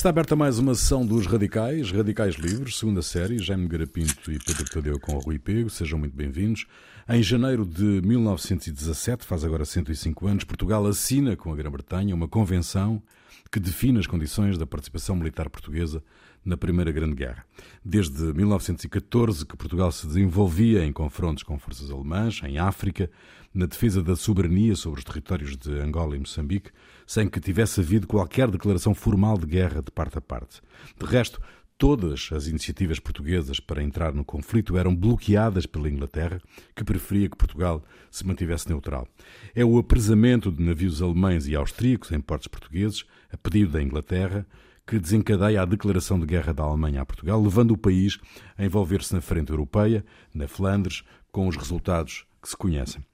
[0.00, 4.64] Está aberta mais uma sessão dos Radicais, Radicais Livres, segunda série, Jaime Garapinto e Pedro
[4.64, 6.64] Tadeu com o Rui Pego, sejam muito bem-vindos.
[7.06, 13.02] Em janeiro de 1917, faz agora 105 anos, Portugal assina com a Grã-Bretanha uma convenção
[13.52, 16.02] que define as condições da participação militar portuguesa
[16.42, 17.44] na Primeira Grande Guerra.
[17.84, 23.10] Desde 1914 que Portugal se desenvolvia em confrontos com forças alemãs, em África,
[23.52, 26.70] na defesa da soberania sobre os territórios de Angola e Moçambique,
[27.06, 30.60] sem que tivesse havido qualquer declaração formal de guerra de parte a parte.
[30.98, 31.40] De resto,
[31.76, 36.40] todas as iniciativas portuguesas para entrar no conflito eram bloqueadas pela Inglaterra,
[36.76, 39.08] que preferia que Portugal se mantivesse neutral.
[39.54, 44.46] É o apresamento de navios alemães e austríacos em portos portugueses, a pedido da Inglaterra,
[44.86, 48.18] que desencadeia a declaração de guerra da Alemanha a Portugal, levando o país
[48.58, 53.04] a envolver-se na frente europeia, na Flandres, com os resultados que se conhecem.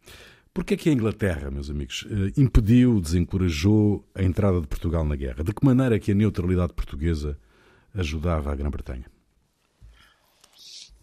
[0.53, 5.05] Por que é que a Inglaterra, meus amigos, eh, impediu, desencorajou a entrada de Portugal
[5.05, 5.45] na guerra?
[5.45, 7.39] De que maneira é que a neutralidade portuguesa
[7.95, 9.05] ajudava a Grã-Bretanha?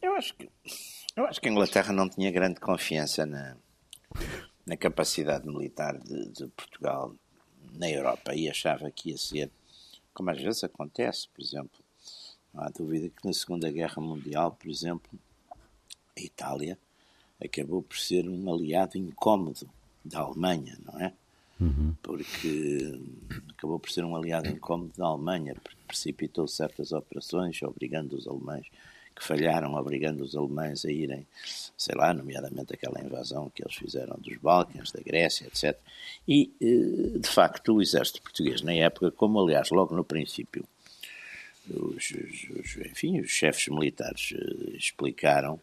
[0.02, 0.49] Eu acho que
[1.15, 3.55] eu acho que a Inglaterra não tinha grande confiança na,
[4.65, 7.15] na capacidade militar de, de Portugal
[7.73, 9.52] na Europa e achava que ia ser,
[10.11, 11.80] como às vezes acontece, por exemplo,
[12.52, 15.11] não há dúvida que na Segunda Guerra Mundial, por exemplo,
[16.17, 16.77] a Itália
[17.44, 19.67] acabou por ser um aliado incómodo
[20.03, 21.13] da Alemanha, não é?
[21.59, 21.95] Uhum.
[22.02, 22.99] Porque
[23.52, 28.67] acabou por ser um aliado incómodo da Alemanha, porque precipitou certas operações, obrigando os alemães
[29.16, 31.25] que falharam, obrigando os alemães a irem,
[31.77, 35.80] sei lá, nomeadamente aquela invasão que eles fizeram dos Balcãs, da Grécia, etc.
[36.27, 40.66] E, eh, de facto, o exército português, na época, como aliás logo no princípio
[41.69, 45.59] os, os, enfim, os chefes militares eh, explicaram,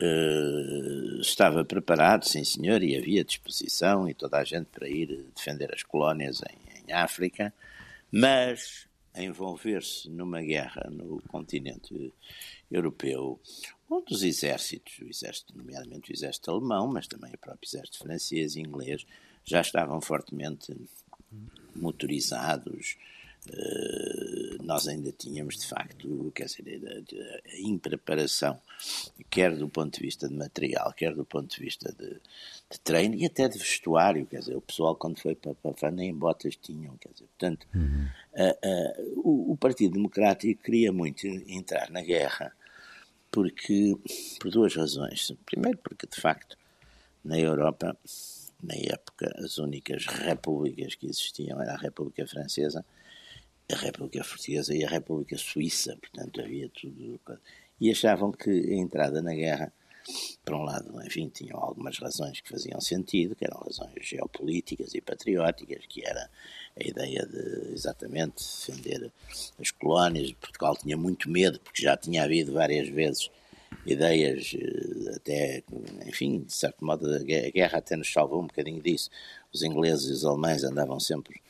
[0.00, 5.74] Uh, estava preparado, sim senhor, e havia disposição e toda a gente para ir defender
[5.74, 7.52] as colónias em, em África,
[8.10, 12.12] mas envolver-se numa guerra no continente
[12.70, 13.40] europeu,
[13.90, 18.54] onde os exércitos, o exército, nomeadamente o exército alemão, mas também o próprio exército francês
[18.54, 19.04] e inglês,
[19.44, 20.74] já estavam fortemente
[21.74, 23.17] motorizados, eh,
[24.62, 28.60] nós ainda tínhamos, de facto, quer dizer, a, a, impreparação,
[29.30, 32.20] quer do ponto de vista de material, quer do ponto de vista de,
[32.70, 36.14] de treino e até de vestuário, quer dizer, o pessoal quando foi para, para nem
[36.14, 38.08] botas tinham, quer dizer, portanto, uhum.
[39.24, 42.52] o, o, Partido Democrático queria muito entrar na guerra
[43.30, 43.96] porque,
[44.38, 45.32] por duas razões.
[45.46, 46.58] Primeiro porque, de facto,
[47.24, 47.96] na Europa,
[48.62, 52.84] na época, as únicas repúblicas que existiam era a República Francesa
[53.70, 57.20] a República Portuguesa e a República Suíça, portanto havia tudo.
[57.80, 59.72] E achavam que a entrada na guerra,
[60.44, 65.00] por um lado, enfim, tinham algumas razões que faziam sentido, que eram razões geopolíticas e
[65.00, 66.30] patrióticas, que era
[66.76, 69.12] a ideia de exatamente defender
[69.60, 70.32] as colónias.
[70.32, 73.30] Portugal tinha muito medo, porque já tinha havido várias vezes
[73.84, 75.62] ideias, eh, até,
[76.06, 79.10] enfim, de certo modo, a guerra até nos salvou um bocadinho disso.
[79.52, 81.40] Os ingleses e os alemães andavam sempre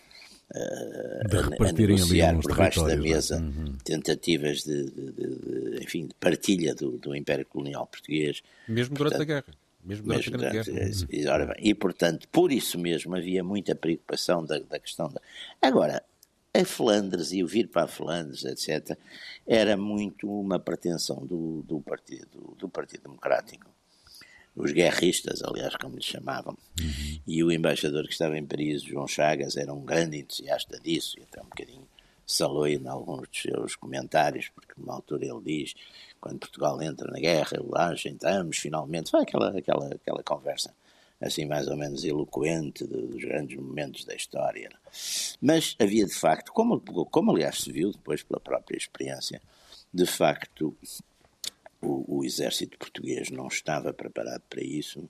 [0.50, 2.96] de a, a negociar por baixo da é?
[2.96, 3.76] mesa uhum.
[3.84, 8.42] tentativas de, de, de, enfim, de partilha do, do Império Colonial Português.
[8.66, 9.54] Mesmo durante portanto, a guerra.
[9.84, 11.06] Mesmo durante, mesmo durante a guerra.
[11.10, 15.20] E, ora bem, e, portanto, por isso mesmo havia muita preocupação da, da questão da...
[15.60, 16.02] Agora,
[16.54, 18.98] a Flandres e o vir para a Flandres, etc.,
[19.46, 23.70] era muito uma pretensão do, do, partido, do Partido Democrático
[24.58, 26.56] os guerristas, aliás, como lhes chamavam.
[26.80, 27.20] Uhum.
[27.26, 31.22] E o embaixador que estava em Paris, João Chagas, era um grande entusiasta disso, e
[31.22, 31.88] até um bocadinho
[32.26, 35.74] salou em alguns dos seus comentários, porque numa altura ele diz,
[36.20, 40.74] quando Portugal entra na guerra, lá entramos, finalmente, foi aquela, aquela, aquela conversa
[41.20, 44.70] assim mais ou menos eloquente dos grandes momentos da história.
[45.40, 49.42] Mas havia de facto, como, como aliás se viu depois pela própria experiência,
[49.92, 50.76] de facto
[51.80, 55.08] o, o exército português não estava preparado para isso.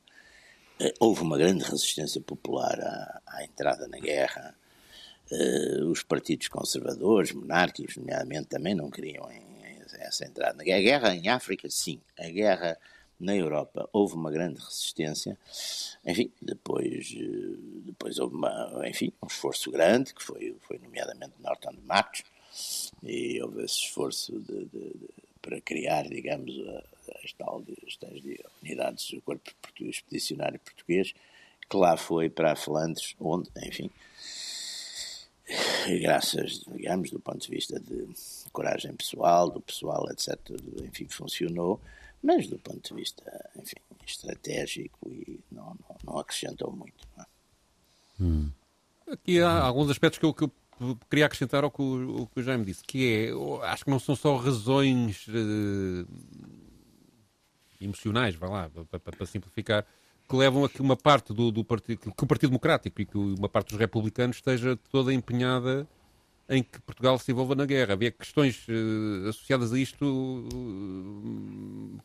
[0.80, 4.54] Eh, houve uma grande resistência popular à, à entrada na guerra.
[5.30, 9.28] Uh, os partidos conservadores, monárquicos, nomeadamente, também não queriam
[10.00, 10.78] essa entrada na guerra.
[10.78, 12.00] A guerra em África, sim.
[12.18, 12.78] A guerra
[13.18, 15.38] na Europa houve uma grande resistência.
[16.04, 21.72] Enfim, depois, eh, depois houve uma, enfim, um esforço grande, que foi, foi nomeadamente Norton
[21.72, 22.22] de Matos,
[23.02, 24.94] e houve esse esforço de, de
[25.40, 26.54] para criar, digamos,
[27.24, 28.22] as, tal, as tais
[28.62, 31.14] unidades do Corpo Português, Expedicionário Português,
[31.68, 33.90] que lá foi para a Flandres, onde, enfim,
[36.00, 38.08] graças, digamos, do ponto de vista de
[38.52, 40.38] coragem pessoal, do pessoal, etc.,
[40.84, 41.80] enfim, funcionou,
[42.22, 43.76] mas do ponto de vista, enfim,
[44.06, 47.06] estratégico e não, não, não acrescentou muito.
[47.16, 47.26] Não é?
[48.20, 48.50] hum.
[49.10, 50.52] Aqui há alguns aspectos que eu, que eu
[51.10, 53.98] queria acrescentar ao que o, o que o Jaime disse, que é, acho que não
[53.98, 56.06] são só razões uh,
[57.80, 59.84] emocionais, vai lá, para, para, para, simplificar,
[60.28, 63.16] que levam a que uma parte do, do partido, que o Partido Democrático e que
[63.16, 65.88] uma parte dos republicanos esteja toda empenhada
[66.48, 67.92] em que Portugal se envolva na guerra.
[67.92, 72.00] Havia questões uh, associadas a isto uh,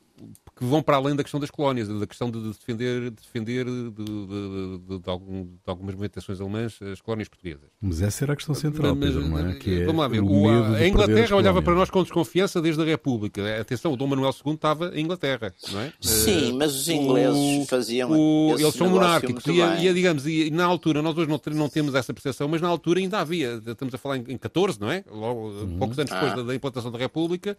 [0.56, 3.90] que vão para além da questão das colónias, da questão de defender, de defender de,
[3.92, 7.70] de, de, algum, de, algumas movimentações alemãs as colónias portuguesas.
[7.82, 9.56] Mas essa era a questão central, mas, Pedro, não é?
[9.56, 10.22] Que é vamos lá ver.
[10.22, 13.60] O, a Inglaterra olhava para nós com desconfiança desde a República.
[13.60, 15.94] Atenção, o Dom Manuel II estava em Inglaterra, não é?
[16.00, 18.12] Sim, uh, mas os ingleses o, faziam.
[18.12, 19.44] O, eles são monárquicos.
[19.48, 22.68] E, e, digamos, e na altura, nós hoje não, não, temos essa percepção, mas na
[22.68, 23.62] altura ainda havia.
[23.66, 25.04] Estamos a falar em, em 14, não é?
[25.10, 25.78] Logo, uhum.
[25.80, 26.36] poucos anos depois ah.
[26.36, 27.58] da, da implantação da República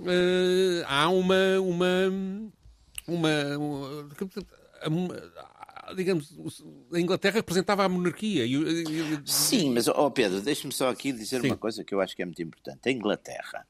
[0.00, 2.12] uh, há uma, uma,
[3.06, 3.58] uma,
[4.86, 5.32] uma,
[5.94, 6.34] digamos,
[6.92, 8.44] a Inglaterra representava a monarquia.
[9.24, 11.48] Sim, mas, oh Pedro, deixe-me só aqui dizer Sim.
[11.48, 12.88] uma coisa que eu acho que é muito importante.
[12.88, 13.66] A Inglaterra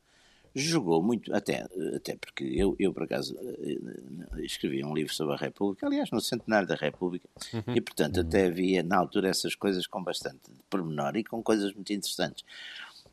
[0.54, 5.36] jogou muito, até, até porque eu, eu, por acaso, eh, escrevi um livro sobre a
[5.36, 7.74] República, aliás, no centenário da República, uhum.
[7.74, 11.92] e, portanto, até havia, na altura, essas coisas com bastante pormenor e com coisas muito
[11.92, 12.42] interessantes.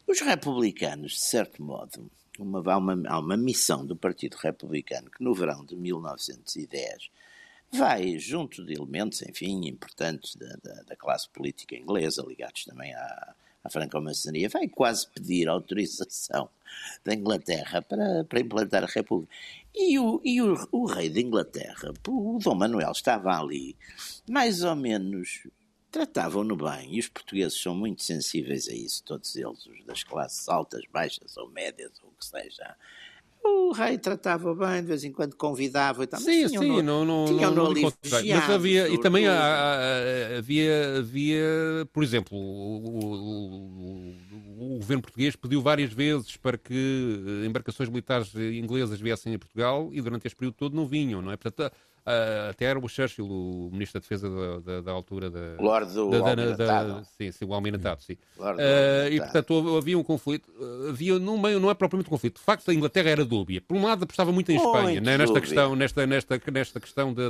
[0.07, 2.09] Os republicanos, de certo modo,
[2.39, 7.09] uma, há, uma, há uma missão do Partido Republicano que no verão de 1910
[7.71, 13.35] vai, junto de elementos, enfim, importantes da, da, da classe política inglesa, ligados também à,
[13.63, 16.49] à franco-maçonaria, vai quase pedir autorização
[17.03, 19.33] da Inglaterra para, para implantar a República.
[19.73, 23.75] E, o, e o, o rei da Inglaterra, o Dom Manuel, estava ali,
[24.29, 25.47] mais ou menos
[25.93, 30.49] tratavam-no bem, e os portugueses são muito sensíveis a isso, todos eles, os das classes
[30.49, 32.75] altas, baixas ou médias, ou o que seja.
[33.43, 36.19] O rei tratava bem, de vez em quando convidava e tal.
[36.19, 42.03] Sim, sim, no, não, não, não, não Mas havia, e também há, havia, havia, por
[42.03, 44.15] exemplo, o, o,
[44.57, 49.89] o, o, governo português pediu várias vezes para que embarcações militares inglesas viessem a Portugal
[49.91, 51.37] e durante este período todo não vinham, não é?
[51.37, 51.71] Portanto,
[52.49, 55.55] até era o Churchill, o ministro da Defesa da, da, da altura da.
[55.59, 58.17] Lord do da, da, da, Sim, sim, o Almirantado, sim.
[58.37, 60.51] Uh, e portanto havia um conflito,
[60.89, 62.39] havia no meio, não é propriamente um conflito.
[62.39, 63.61] De facto, a Inglaterra era dúbia.
[63.61, 67.23] Por um lado, apostava muito em Espanha, né, nesta, questão, nesta, nesta, nesta questão de,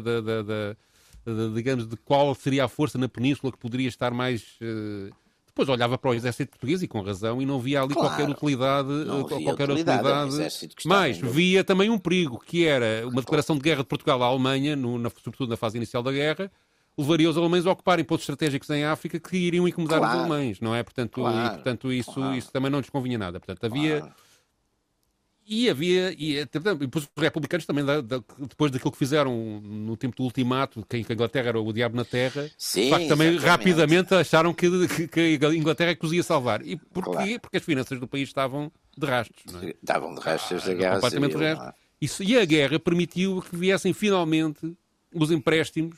[1.54, 4.58] digamos, de qual seria a força na península que poderia estar mais.
[4.60, 5.14] Uh,
[5.54, 8.28] depois olhava para o exército português e com razão e não via ali claro, qualquer
[8.28, 8.88] utilidade,
[9.46, 10.70] qualquer utilidade, utilidade.
[10.84, 14.76] mas via também um perigo que era uma declaração de guerra de Portugal à Alemanha,
[14.76, 16.52] no, na, sobretudo na fase inicial da guerra,
[16.98, 20.14] levaria os alemães a ocuparem pontos estratégicos em África que iriam incomodar claro.
[20.14, 20.82] os alemães, não é?
[20.82, 21.46] Portanto, claro.
[21.46, 23.40] e, portanto isso, isso também não lhes convinha nada.
[23.40, 24.12] Portanto, havia
[25.46, 27.84] e havia, e, e depois os republicanos também,
[28.40, 32.06] depois daquilo que fizeram no tempo do ultimato, que a Inglaterra era o diabo na
[32.06, 36.24] terra, Sim, facto, também rapidamente acharam que, que, que, a Inglaterra é que os ia
[36.24, 36.66] salvar.
[36.66, 37.12] E porquê?
[37.12, 37.40] Claro.
[37.42, 39.64] Porque as finanças do país estavam de rastros.
[39.64, 39.70] É?
[39.70, 41.48] Estavam de rastros ah, da guerra completamente civil.
[41.48, 41.74] É?
[42.02, 44.76] Isso, e a guerra permitiu que viessem finalmente
[45.14, 45.98] os empréstimos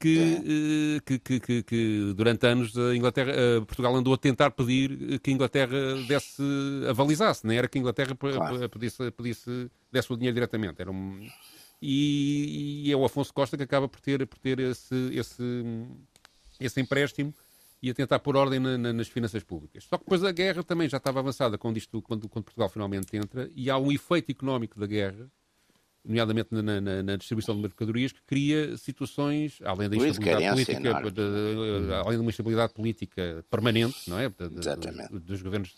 [0.00, 1.00] que, é.
[1.18, 5.34] que, que, que, durante anos a Inglaterra, a Portugal andou a tentar pedir que a
[5.34, 6.42] Inglaterra desse,
[6.88, 8.68] avalizasse, nem era que a Inglaterra claro.
[8.70, 10.80] pedisse, pedisse, desse o dinheiro diretamente.
[10.80, 11.28] Era um,
[11.82, 15.64] e, e, é o Afonso Costa que acaba por ter, por ter esse, esse,
[16.58, 17.34] esse empréstimo
[17.82, 19.84] e a tentar pôr ordem na, na, nas finanças públicas.
[19.84, 23.14] Só que depois a guerra também já estava avançada quando, isto, quando, quando Portugal finalmente
[23.16, 25.30] entra e há um efeito económico da guerra
[26.04, 31.86] nomeadamente na, na, na, distribuição de mercadorias, que cria situações, além da instabilidade política, de,
[31.86, 34.28] de, além de uma instabilidade política permanente, não é?
[34.28, 35.74] De, dos governos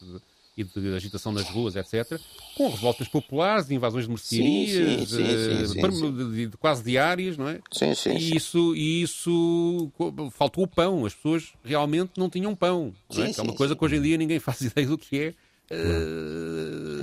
[0.57, 2.21] e de agitação nas ruas, etc.,
[2.57, 7.59] com revoltas populares, invasões de mercearias, sim, sim, sim, quase diárias, não é?
[7.73, 8.11] Sim, sim.
[8.11, 9.91] E isso, e isso
[10.33, 13.33] faltou o pão, as pessoas realmente não tinham pão, não é?
[13.37, 15.35] é uma coisa que hoje em dia ninguém faz ideia do que é.
[15.71, 17.03] Uh,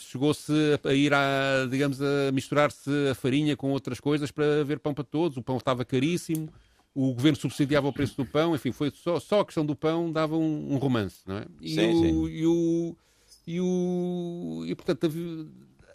[0.00, 0.52] chegou-se
[0.84, 5.04] a ir a, digamos, a misturar-se a farinha com outras coisas para haver pão para
[5.04, 5.36] todos.
[5.36, 6.48] O pão estava caríssimo,
[6.94, 10.10] o governo subsidiava o preço do pão, enfim, foi só, só a questão do pão
[10.10, 11.46] dava um, um romance, não é?
[11.60, 12.32] E, sim, o, sim.
[12.32, 12.96] e o,
[13.46, 15.06] e o e portanto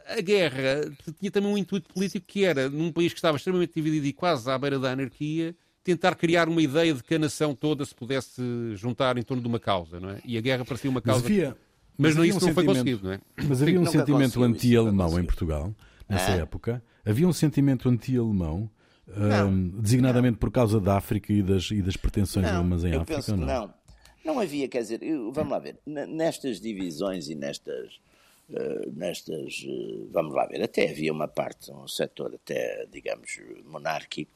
[0.07, 3.73] a, a, guerra tinha também um intuito político que era num país que estava extremamente
[3.73, 7.53] dividido e quase à beira da anarquia tentar criar uma ideia de que a nação
[7.53, 8.41] toda se pudesse
[8.75, 10.21] juntar em torno de uma causa, não é?
[10.23, 11.25] E a guerra parecia uma causa.
[11.97, 13.21] Mas havia, mas, mas isso um não foi conseguido, não é?
[13.47, 15.73] Mas havia um sentimento anti-alemão em Portugal,
[16.09, 16.39] nessa é?
[16.39, 16.83] época.
[17.05, 18.69] Havia um sentimento anti-alemão,
[19.07, 23.31] um, designadamente por causa da África e das, e das pretensões não, alemãs em África,
[23.31, 23.47] ou não?
[23.47, 23.73] não?
[24.25, 25.01] Não havia, quer dizer,
[25.33, 27.99] vamos lá ver, nestas divisões e nestas,
[28.49, 34.31] uh, nestas, uh, vamos lá ver, até havia uma parte, um setor até, digamos, monárquico,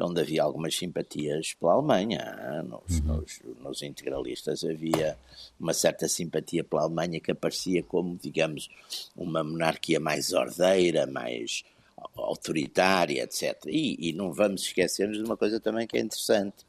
[0.00, 2.62] onde havia algumas simpatias pela Alemanha.
[2.62, 3.06] Nos, uhum.
[3.06, 5.18] nos, nos, integralistas havia
[5.58, 8.68] uma certa simpatia pela Alemanha que aparecia como, digamos,
[9.16, 11.64] uma monarquia mais ordeira, mais
[12.16, 13.66] autoritária, etc.
[13.66, 16.64] E, e não vamos esquecermos de uma coisa também que é interessante.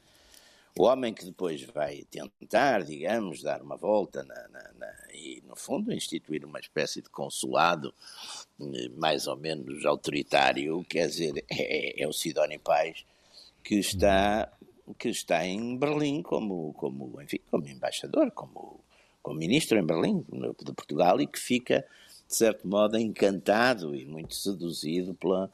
[0.78, 5.56] O homem que depois vai tentar, digamos, dar uma volta na, na, na, e, no
[5.56, 7.94] fundo, instituir uma espécie de consulado
[8.60, 13.06] eh, mais ou menos autoritário, quer dizer, é, é o Sidónio Pais,
[13.66, 14.48] que está,
[14.96, 18.78] que está em Berlim como, como, enfim, como embaixador, como,
[19.20, 20.24] como ministro em Berlim,
[20.64, 21.84] de Portugal, e que fica
[22.28, 25.50] de certo modo, encantado e muito seduzido pela,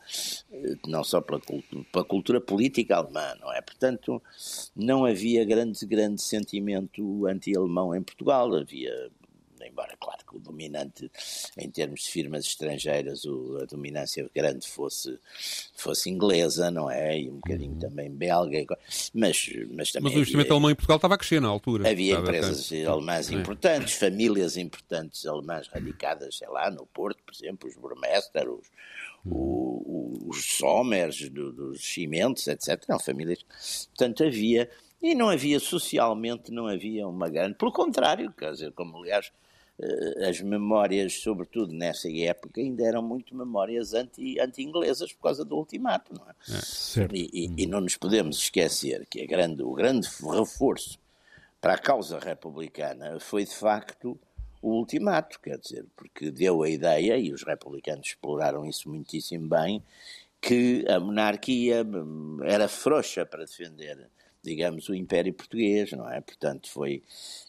[0.50, 3.61] eh, não só pela cultura, pela cultura política alemã, não é?
[3.61, 4.23] Portanto,
[4.75, 9.11] não havia grande, grande sentimento anti-alemão em Portugal, havia
[9.73, 11.11] embora, claro, que o dominante,
[11.57, 15.19] em termos de firmas estrangeiras, o, a dominância grande fosse,
[15.75, 17.19] fosse inglesa, não é?
[17.19, 17.79] E um bocadinho uhum.
[17.79, 18.79] também belga.
[19.14, 20.05] Mas, mas também.
[20.05, 21.91] Mas o investimento alemão em Portugal estava a crescer na altura.
[21.91, 23.35] Havia empresas alemãs é.
[23.35, 28.69] importantes, famílias importantes alemãs radicadas, sei lá, no Porto, por exemplo, os Burmester, os,
[29.25, 30.26] uhum.
[30.29, 32.85] os Sommers do, dos cimentos, etc.
[32.87, 33.45] Eram famílias.
[33.97, 34.71] Portanto, havia.
[35.00, 37.57] E não havia socialmente, não havia uma grande.
[37.57, 39.33] Pelo contrário, quer dizer, como aliás
[40.29, 46.14] as memórias, sobretudo nessa época, ainda eram muito memórias anti-inglesas anti por causa do ultimato,
[46.14, 46.35] não é?
[46.52, 50.99] é e, e, e, não nos podemos esquecer que grande, o grande reforço
[51.61, 54.19] para a causa republicana foi, de facto,
[54.61, 59.83] o ultimato, quer dizer, porque deu a ideia, e os republicanos exploraram isso muitíssimo bem,
[60.41, 64.09] que a monarquia hum, era frouxa para defender
[64.42, 66.20] digamos, o Império Português, não é?
[66.20, 67.02] Portanto, foi.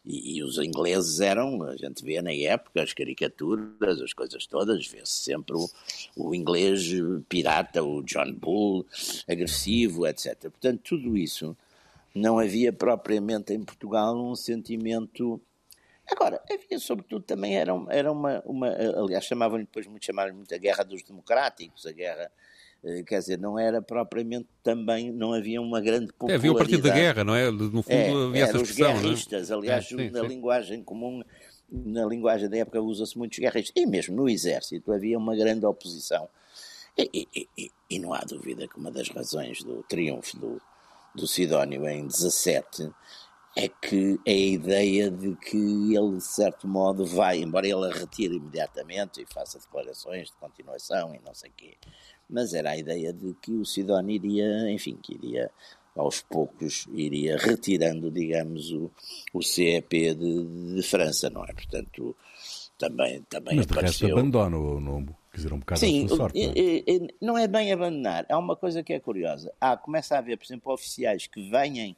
[0.05, 4.85] E, e, os ingleses eram, a gente vê na época, as caricaturas, as coisas todas,
[4.87, 5.69] vê-se sempre o,
[6.15, 6.89] o, inglês
[7.27, 8.85] pirata, o John Bull,
[9.27, 10.39] agressivo, etc.
[10.41, 11.57] Portanto, tudo isso
[12.13, 15.41] não havia propriamente em Portugal um sentimento.
[16.07, 20.57] Agora, havia sobretudo também, era, era uma, uma aliás, chamavam-lhe depois muito, chamaram muito a
[20.57, 22.29] guerra dos democráticos, a guerra
[23.05, 26.33] quer dizer, não era propriamente também, não havia uma grande popularidade.
[26.33, 27.49] É, havia o Partido da Guerra, não é?
[27.49, 29.01] No fundo é, havia essa expressão, os é?
[29.01, 29.53] guerristas, é?
[29.53, 30.27] aliás, é, sim, na sim.
[30.27, 31.23] linguagem comum,
[31.71, 36.27] na linguagem da época usa-se muitos guerristas, e mesmo no exército havia uma grande oposição.
[36.97, 40.61] E, e, e, e, não há dúvida que uma das razões do triunfo do,
[41.15, 42.91] do Sidónio em 17
[43.55, 45.57] é que é a ideia de que
[45.95, 51.13] ele, de certo modo, vai, embora ele a retire imediatamente e faça declarações de continuação
[51.13, 51.77] e não sei o quê,
[52.29, 55.51] mas era a ideia de que o Sidónio iria, enfim, que iria
[55.95, 58.91] aos poucos iria retirando, digamos, o,
[59.33, 61.53] o CEP de, de França, não é?
[61.53, 62.15] Portanto,
[62.77, 64.07] também, também Mas de apareceu...
[64.07, 66.39] resto abandona o nome, quer dizer, um bocado Sim, sorte.
[66.47, 67.07] Não é?
[67.21, 69.53] não é bem abandonar, há uma coisa que é curiosa.
[69.61, 71.95] Há, começa a haver, por exemplo, oficiais que vêm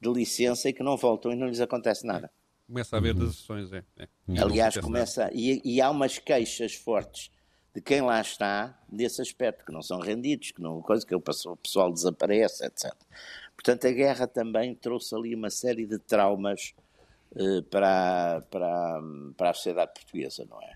[0.00, 2.30] de licença e que não voltam e não lhes acontece nada.
[2.66, 3.26] Começa a haver uhum.
[3.26, 3.84] decisões, é.
[3.96, 4.08] é.
[4.40, 7.30] Aliás, começa, e, e, há umas queixas fortes
[7.76, 11.20] de quem lá está desse aspecto, que não são rendidos, que não coisa que o
[11.20, 12.90] pessoal desaparece, etc.
[13.54, 16.72] Portanto, a guerra também trouxe ali uma série de traumas
[17.32, 19.02] uh, para, para,
[19.36, 20.72] para a sociedade portuguesa, não é?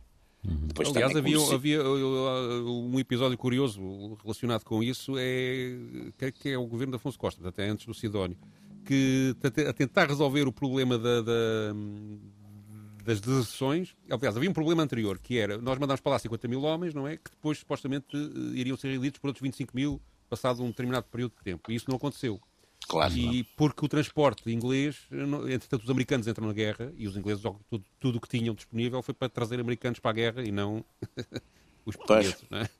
[0.47, 0.69] Uhum.
[0.95, 5.73] Aliás, havia, havia, um episódio curioso relacionado com isso, é,
[6.39, 8.37] que é o governo de Afonso Costa, até antes do Sidónio,
[8.85, 9.35] que
[9.67, 11.75] a tentar resolver o problema da, da
[13.11, 13.97] das deserções.
[14.09, 17.09] Aliás, havia um problema anterior, que era, nós mandámos para lá 50 mil homens, não
[17.09, 17.17] é?
[17.17, 21.33] Que depois, supostamente, eh, iriam ser reelitos por outros 25 mil, passado um determinado período
[21.37, 21.73] de tempo.
[21.73, 22.41] E isso não aconteceu.
[22.89, 23.13] Claro.
[23.13, 25.07] E porque o transporte inglês,
[25.51, 27.43] entretanto, os americanos entram na guerra e os ingleses,
[27.99, 30.85] tudo o que tinham disponível foi para trazer americanos para a guerra e não
[31.85, 32.43] os portugueses.
[32.49, 32.71] Não é?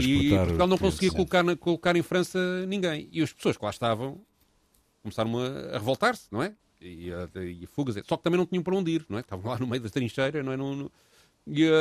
[0.00, 3.08] E Portugal não conseguia colocar, na, colocar em França ninguém.
[3.12, 4.20] E as pessoas que lá estavam
[5.02, 6.54] começaram a, a revoltar-se, não é?
[6.88, 7.10] E,
[7.62, 9.20] e, fugas, só que também não tinham para onde ir, não é?
[9.20, 10.56] Estavam lá no meio da trincheira, não é?
[10.56, 10.90] No,
[11.46, 11.72] e, uh,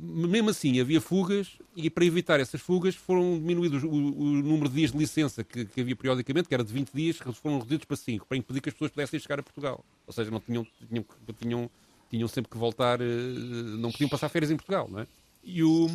[0.00, 4.76] mesmo assim, havia fugas e para evitar essas fugas foram diminuídos o, o número de
[4.76, 7.96] dias de licença que, que, havia periodicamente, que era de 20 dias, foram reduzidos para
[7.96, 9.84] 5, para impedir que as pessoas pudessem chegar a Portugal.
[10.06, 11.04] Ou seja, não tinham, tinham,
[11.40, 11.70] tinham,
[12.08, 15.06] tinham sempre que voltar, uh, não podiam passar férias em Portugal, não é?
[15.42, 15.88] E o,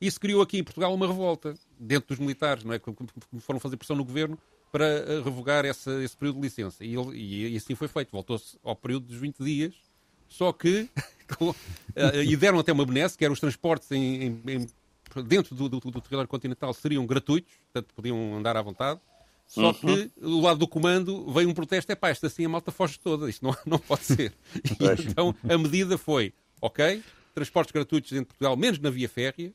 [0.00, 2.78] isso criou aqui em Portugal uma revolta dentro dos militares, não é?
[2.78, 2.92] Que
[3.40, 4.38] foram fazer pressão no governo
[4.70, 6.84] para eh, revogar esse, esse período de licença.
[6.84, 8.10] E, ele, e, assim foi feito.
[8.12, 9.74] Voltou-se ao período dos 20 dias,
[10.28, 10.88] só que.
[11.94, 14.66] Eh, e deram até uma benesse, que eram os transportes em, em, em,
[15.22, 19.00] dentro do, do, do, território continental seriam gratuitos, portanto podiam andar à vontade.
[19.46, 19.74] Só uhum.
[19.74, 22.98] que do lado do comando veio um protesto: é pá, isto assim a malta foge
[22.98, 24.32] toda, isto não, não pode ser.
[24.56, 27.00] E, então a medida foi: ok,
[27.32, 29.52] transportes gratuitos dentro de Portugal, menos na via férrea,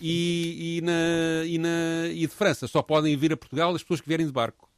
[0.00, 4.00] e, e, na, e, na, e de França só podem vir a Portugal as pessoas
[4.00, 4.68] que vierem de barco.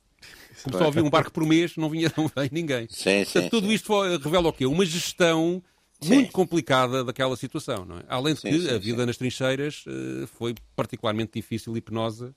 [0.62, 2.86] Como só havia um barco por mês, não vinha não vem ninguém.
[2.90, 3.74] Sim, sim, Portanto, tudo sim.
[3.74, 4.66] isto revela o quê?
[4.66, 5.62] Uma gestão
[6.04, 7.84] muito complicada daquela situação.
[7.84, 8.04] Não é?
[8.08, 12.34] Além de que a vida nas trincheiras eh, foi particularmente difícil e penosa,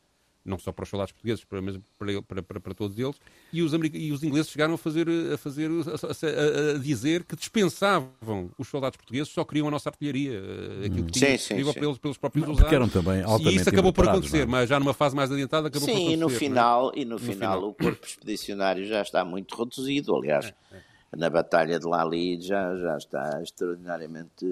[0.50, 3.16] não só para os soldados portugueses, para, mas para, para, para, para todos eles.
[3.54, 7.36] E os, e os ingleses chegaram a fazer, a, fazer a, a- a dizer que
[7.36, 11.64] dispensavam os soldados portugueses, só queriam a nossa artilharia, eh, aquilo que tinha Sim, sim,
[11.64, 11.74] sim.
[11.74, 12.74] para eles, pelos próprios Porque usados.
[12.74, 14.62] eram também altamente E isso acabou por impreparados, acontecer, não é?
[14.62, 16.14] mas já numa fase mais adiantada acabou por Sim, acontecer.
[16.14, 16.40] e no não é?
[16.40, 17.70] final, e no, final, final.
[17.70, 20.16] o corpo expedicionário já está muito reduzido.
[20.16, 24.46] Aliás, É, na Batalha de Lali já, já está extraordinariamente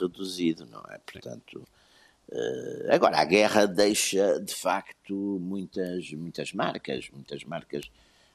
[0.00, 0.98] reduzido, não é?
[0.98, 1.83] Portanto, eh,
[2.90, 7.90] agora a guerra deixa de facto muitas, muitas marcas, muitas marcas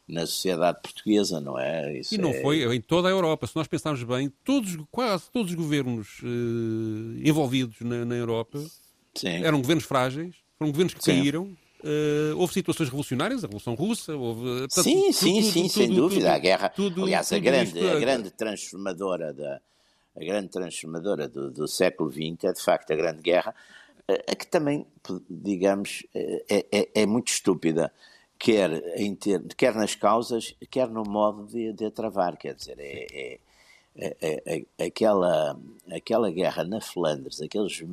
[0.08, 2.00] na sociedade portuguesa, não é?
[2.00, 3.46] Isso E não é- foi em toda a Europa.
[3.46, 8.60] Se nós pensarmos bem, todos, quase todos os governos eh, envolvidos na, na Europa
[9.14, 9.44] Sim.
[9.44, 11.12] eram governos frágeis, foram governos que Sim.
[11.18, 11.58] caíram.
[11.84, 14.42] eh, houve situações revolucionárias, a Revolução Russa, houve.
[14.48, 16.22] eh, portanto, Sim, tudo- sim, tudo- sim, sem tudo- dúvida.
[16.22, 19.62] tudo- a guerra, aliás, a grande, isto, a eh, grande transformadora da
[20.16, 23.56] a grande transformadora do, do século XX é de facto a Grande Guerra,
[24.08, 24.86] eh, a que também,
[25.30, 27.92] digamos, eh, é, é, é muito estúpida,
[28.38, 32.38] quer, em ter, quer nas causas, quer no modo de, de a travar.
[32.38, 33.40] Quer dizer, é, é-
[33.96, 35.60] é- é- é- aquela,
[35.92, 37.84] aquela guerra na Flandres, aqueles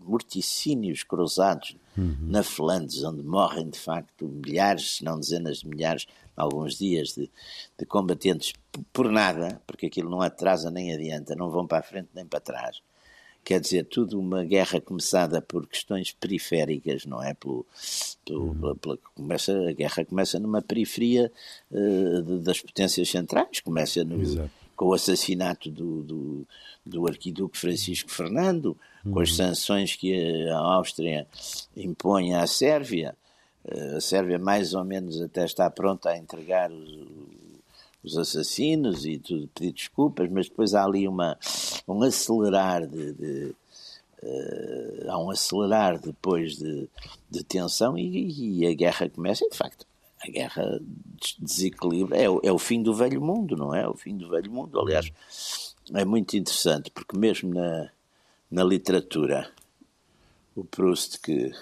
[0.00, 1.76] morticínios cruzados
[2.22, 7.30] na Flandres, onde morrem de facto milhares, se não dezenas de milhares, alguns dias de,
[7.78, 8.52] de combatentes
[8.92, 12.40] por nada, porque aquilo não atrasa nem adianta, não vão para a frente nem para
[12.40, 12.80] trás.
[13.42, 17.32] Quer dizer, tudo uma guerra começada por questões periféricas, não é?
[17.34, 17.64] Pelo,
[18.24, 21.32] pelo- pela- pela- começa, a guerra começa numa periferia
[21.72, 24.20] eh, de- das potências centrais, começa no,
[24.76, 26.46] com o assassinato do, do,
[26.84, 31.26] do arquiduque Francisco Fernando, com as sanções que a Áustria
[31.76, 33.16] impõe à Sérvia.
[33.66, 37.08] Eh, A Sérvia mais ou menos até está pronta a entregar os,
[38.02, 41.38] os assassinos e tudo, pedir desculpas, mas depois há ali uma,
[41.86, 43.54] um acelerar de, de,
[44.22, 46.88] eh, há um acelerar depois de,
[47.30, 49.86] de tensão e, e a guerra começa, e de facto,
[50.22, 50.78] a guerra
[51.20, 53.88] des- desequilibra, é, o- é o fim do velho mundo, não é?
[53.88, 55.10] O fim do velho mundo, aliás,
[55.94, 57.88] é muito interessante, porque mesmo na,
[58.50, 59.50] na literatura,
[60.56, 61.52] o Proust que,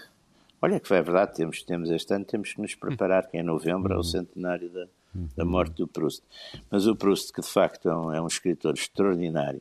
[0.63, 3.93] olha que é verdade, temos, temos este ano, temos que nos preparar, que em novembro
[3.93, 4.87] é o centenário da,
[5.37, 6.23] da morte do Proust,
[6.71, 9.61] mas o Proust que de facto é um, é um escritor extraordinário,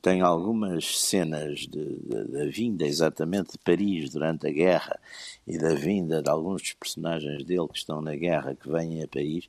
[0.00, 4.98] tem algumas cenas da vinda exatamente de Paris durante a guerra
[5.46, 9.08] e da vinda de alguns dos personagens dele que estão na guerra, que vêm a
[9.08, 9.46] Paris,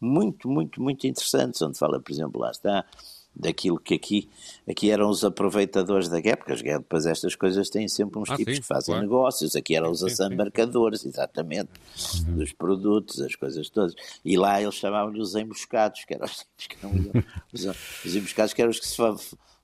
[0.00, 2.86] muito, muito, muito interessantes, onde fala, por exemplo, lá está,
[3.34, 4.28] daquilo que aqui,
[4.68, 8.30] aqui eram os aproveitadores da guerra, porque as guerras, depois estas coisas têm sempre uns
[8.30, 9.02] Ah, tipos sim, que fazem claro.
[9.02, 11.70] negócios, aqui eram os assambarcadores, exatamente,
[12.28, 13.94] dos produtos, as coisas todas.
[14.24, 17.14] E lá eles chamavam-lhe os emboscados, que eram os, tipos que não iam,
[17.52, 17.64] os,
[18.04, 19.02] os emboscados que eram os que se,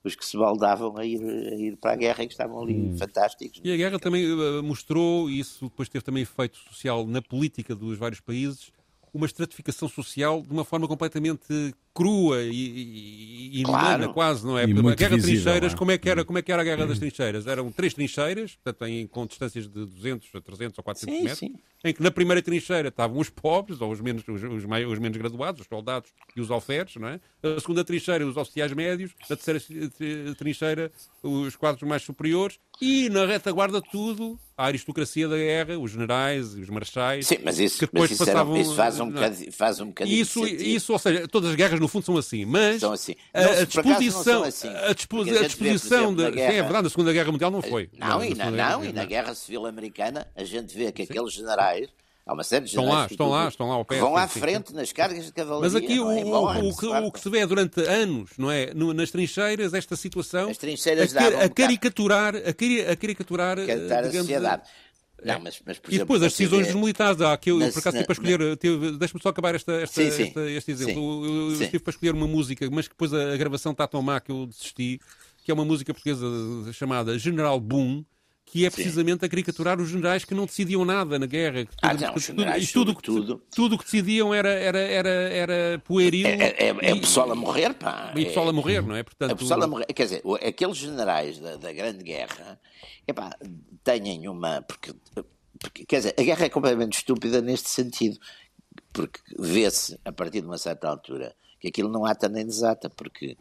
[0.03, 2.73] os que se baldavam a ir, a ir para a guerra e que estavam ali
[2.73, 2.97] Hum.
[2.97, 3.59] fantásticos.
[3.63, 7.75] E a guerra também eh, mostrou, e isso depois teve também efeito social na política
[7.75, 8.71] dos vários países,
[9.17, 14.13] uma estratificação social de uma forma completamente crua e, e, e Claro.
[14.13, 14.65] quase, não é?
[14.65, 15.75] E a guerra de visível, trincheiras, é?
[15.75, 17.47] como é, que era, como é que era a guerra das trincheiras?
[17.47, 21.39] Eram três trincheiras, portanto, em, com distâncias de 200 a 300 ou 400 Sim, metros,
[21.39, 21.55] sim.
[21.83, 24.99] em que na primeira trincheira estavam os pobres, ou os menos, os, os mai- os
[24.99, 27.19] menos graduados, os soldados e os alferes, não é?
[27.41, 30.91] A segunda trincheira, os oficiais médios, na terceira tri- trincheira,
[31.23, 36.61] os quadros mais superiores, e na retaguarda tudo, a aristocracia da guerra, os generais e
[36.61, 37.27] os marechais.
[37.27, 39.79] Sim, mas isso, que depois mas isso, era- passavam, isso faz, um não bocadinho, faz
[39.79, 42.91] um bocadinho Isso, isso, ou seja, todas as guerras no fundo são assim, mas São
[42.91, 43.15] assim.
[43.33, 44.67] a, Não, a não disposição, assim.
[44.69, 46.89] a, dispo- a a gente vê, disposição exemplo, da, na sim, é guerra- verdade, na
[46.89, 47.89] Segunda Guerra Mundial não foi.
[47.97, 49.07] Não, Na e, na, não, Guerra e na não.
[49.07, 51.87] Guerra Civil Americana a gente vê que aqueles generais,
[52.27, 54.39] há uma série de Estão lá, estão lá, estão lá ao pé, vão à sim,
[54.39, 55.61] frente nas cargas de cavalaria.
[55.61, 56.23] Mas aqui o, é?
[56.23, 58.73] O- o que, o que se vê durante anos, não é?
[58.73, 64.07] Nas trincheiras, esta situação As trincheiras a, a caricaturar, a, cari- a caricaturar, Cantar eh,
[64.07, 64.61] a sociedade.
[64.63, 64.87] é.
[65.33, 67.95] Não, mas, mas, E depois as decisões dos militares, há que eu, na- por acaso,
[67.95, 70.23] na- estive para escolher, tive- deixa-me só acabar esta, esta, Sim, sim.
[70.23, 70.93] esta- este exemplo.
[70.93, 71.25] Sim.
[71.25, 73.99] Eu, eu estive para escolher uma música, mas que depois a, a gravação está tão
[74.03, 75.01] má que eu desisti,
[75.43, 76.25] que é uma música portuguesa
[76.71, 78.05] chamada General Boom,
[78.49, 81.65] que é precisamente a caricaturar os generais que não decidiam nada na guerra.
[81.65, 83.01] que Ah, tudo- não, os tudo- generais, tudo, que-
[83.53, 86.25] tudo o que decidiam era, era, era, era pueril.
[86.25, 88.13] É, é, é, é e- o pessoal a morrer, pá.
[88.15, 89.01] E pessoal É- a morrer, não é?
[89.01, 89.85] A Portanto, pessoa a morrer.
[89.87, 92.57] Quer dizer, aqueles generais da, da Grande Guerra
[93.05, 93.35] epá,
[93.83, 94.61] têm uma.
[94.61, 94.93] Porque,
[95.59, 98.17] porque, quer dizer, a guerra é completamente estúpida neste sentido.
[98.93, 103.35] Porque vê-se, a partir de uma certa altura, que aquilo não ata nem desata, porque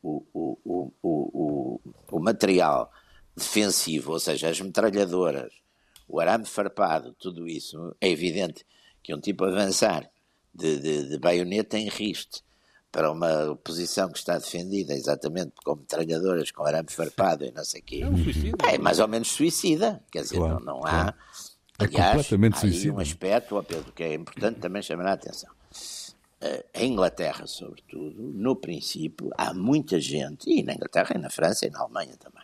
[0.00, 1.80] o, o, o, o,
[2.12, 2.90] o material
[3.36, 5.52] defensivo, ou seja, as metralhadoras,
[6.08, 8.64] o arame farpado, tudo isso, é evidente
[9.02, 10.08] que um tipo avançar
[10.54, 12.42] de, de, de baioneta em riste
[12.92, 17.80] para uma posição que está defendida exatamente com metralhadoras, com arame farpado e não sei
[17.80, 20.00] o quê, é, um suicida, é mais ou menos suicida.
[20.12, 21.12] Quer dizer, claro, não, não há.
[21.76, 22.94] É Aliás, completamente há suicida.
[22.94, 25.50] um aspecto, Pedro, que é importante também chamar a atenção.
[26.40, 31.66] Eh, em Inglaterra, sobretudo, no princípio, há muita gente, e na Inglaterra, e na França,
[31.66, 32.43] e na Alemanha também,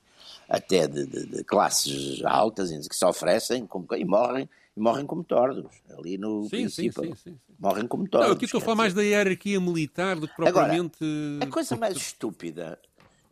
[0.51, 5.23] até de, de, de classes altas, que se oferecem como, e morrem e morrem como
[5.23, 5.71] tordos.
[5.97, 8.29] Ali no sim, princípio, sim, sim, sim, morrem como tordos.
[8.29, 10.99] Não, aqui estou a falar mais da hierarquia militar do que propriamente...
[11.37, 12.79] Agora, a coisa mais estúpida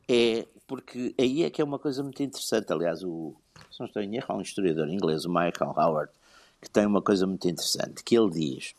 [0.09, 3.35] é, porque aí é que é uma coisa muito interessante, aliás, o,
[3.71, 6.13] se não estou em erro, há um historiador inglês, o Michael Howard,
[6.63, 8.75] que tem uma coisa muito interessante, que ele diz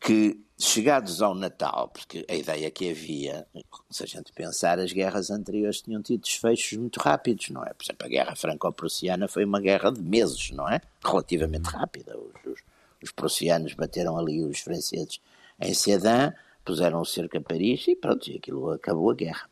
[0.00, 3.46] que chegados ao Natal, porque a ideia que havia,
[3.90, 7.72] se a gente pensar, as guerras anteriores tinham tido desfechos muito rápidos, não é?
[7.72, 10.80] Por exemplo, a Guerra Franco-Prussiana foi uma guerra de meses, não é?
[11.04, 12.16] Relativamente rápida.
[12.16, 12.60] Os, os,
[13.02, 15.20] os prussianos bateram ali os franceses
[15.60, 16.32] em Sedan,
[16.64, 19.48] puseram o cerco a Paris e pronto, e aquilo acabou a guerra.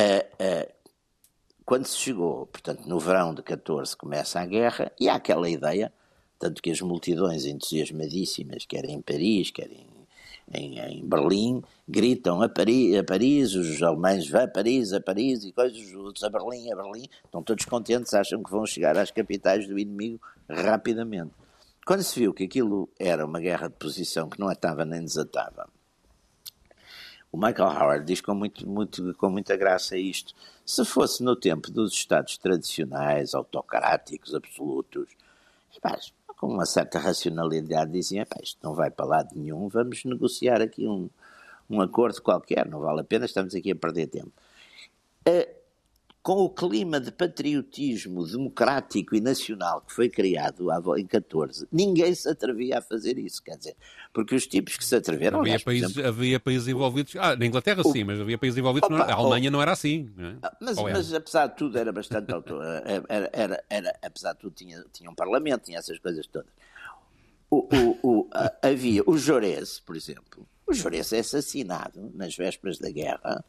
[0.00, 0.72] Uh, uh,
[1.64, 5.92] quando se chegou, portanto, no verão de 14 começa a guerra, e há aquela ideia
[6.40, 9.86] tanto que as multidões entusiasmadíssimas, quer em Paris, quer em,
[10.52, 15.44] em, em Berlim, gritam a Paris, a Paris, os alemães vão a Paris, a Paris,
[15.44, 18.96] e coisas, os outros a Berlim, a Berlim, estão todos contentes, acham que vão chegar
[18.96, 21.32] às capitais do inimigo rapidamente.
[21.86, 25.68] Quando se viu que aquilo era uma guerra de posição que não atava nem desatava,
[27.32, 30.34] o Michael Howard diz com, muito, muito, com muita graça isto.
[30.66, 35.08] Se fosse no tempo dos Estados tradicionais, autocráticos, absolutos,
[35.72, 40.88] rapaz, com uma certa racionalidade, diziam: isto não vai para lado nenhum, vamos negociar aqui
[40.88, 41.10] um,
[41.68, 44.32] um acordo qualquer, não vale a pena, estamos aqui a perder tempo.
[45.28, 45.59] Uh,
[46.22, 52.28] com o clima de patriotismo democrático e nacional que foi criado em 14, ninguém se
[52.28, 53.74] atrevia a fazer isso, quer dizer,
[54.12, 55.40] porque os tipos que se atreveram...
[55.40, 58.58] Havia, aliás, países, exemplo, havia países envolvidos, ah, na Inglaterra o, sim, mas havia países
[58.58, 60.10] envolvidos, opa, não, a Alemanha não era assim.
[60.14, 60.36] Não é?
[60.42, 62.30] Ah, mas, mas, apesar de tudo era bastante...
[63.08, 66.50] era, era, era, apesar de tudo tinha, tinha um parlamento, tinha essas coisas todas.
[67.50, 68.30] O, o, o,
[68.62, 73.44] havia o Jorese, por exemplo, o Jorese é assassinado nas vésperas da guerra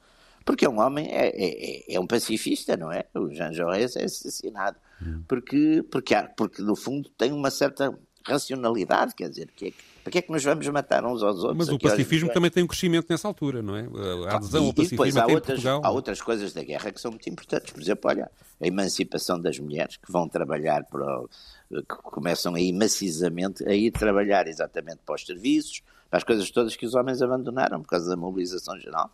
[0.46, 3.06] porque é um homem, é, é, é um pacifista, não é?
[3.14, 4.78] O Jean Jaurès é assassinado.
[5.02, 5.24] Hum.
[5.28, 9.74] Porque, porque, há, porque, no fundo, tem uma certa racionalidade, quer dizer, que é,
[10.04, 11.58] para que é que nos vamos matar uns aos outros?
[11.58, 13.88] Mas o pacifismo também tem um crescimento nessa altura, não é?
[14.30, 17.02] A adesão e, ao pacifismo e depois há outras, há outras coisas da guerra que
[17.02, 17.72] são muito importantes.
[17.72, 21.24] Por exemplo, olha, a emancipação das mulheres que vão trabalhar para
[21.70, 26.76] que começam aí maciçamente a ir trabalhar exatamente para os serviços, para as coisas todas
[26.76, 29.12] que os homens abandonaram por causa da mobilização geral.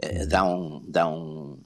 [0.00, 1.58] Eh, dá um, dá um,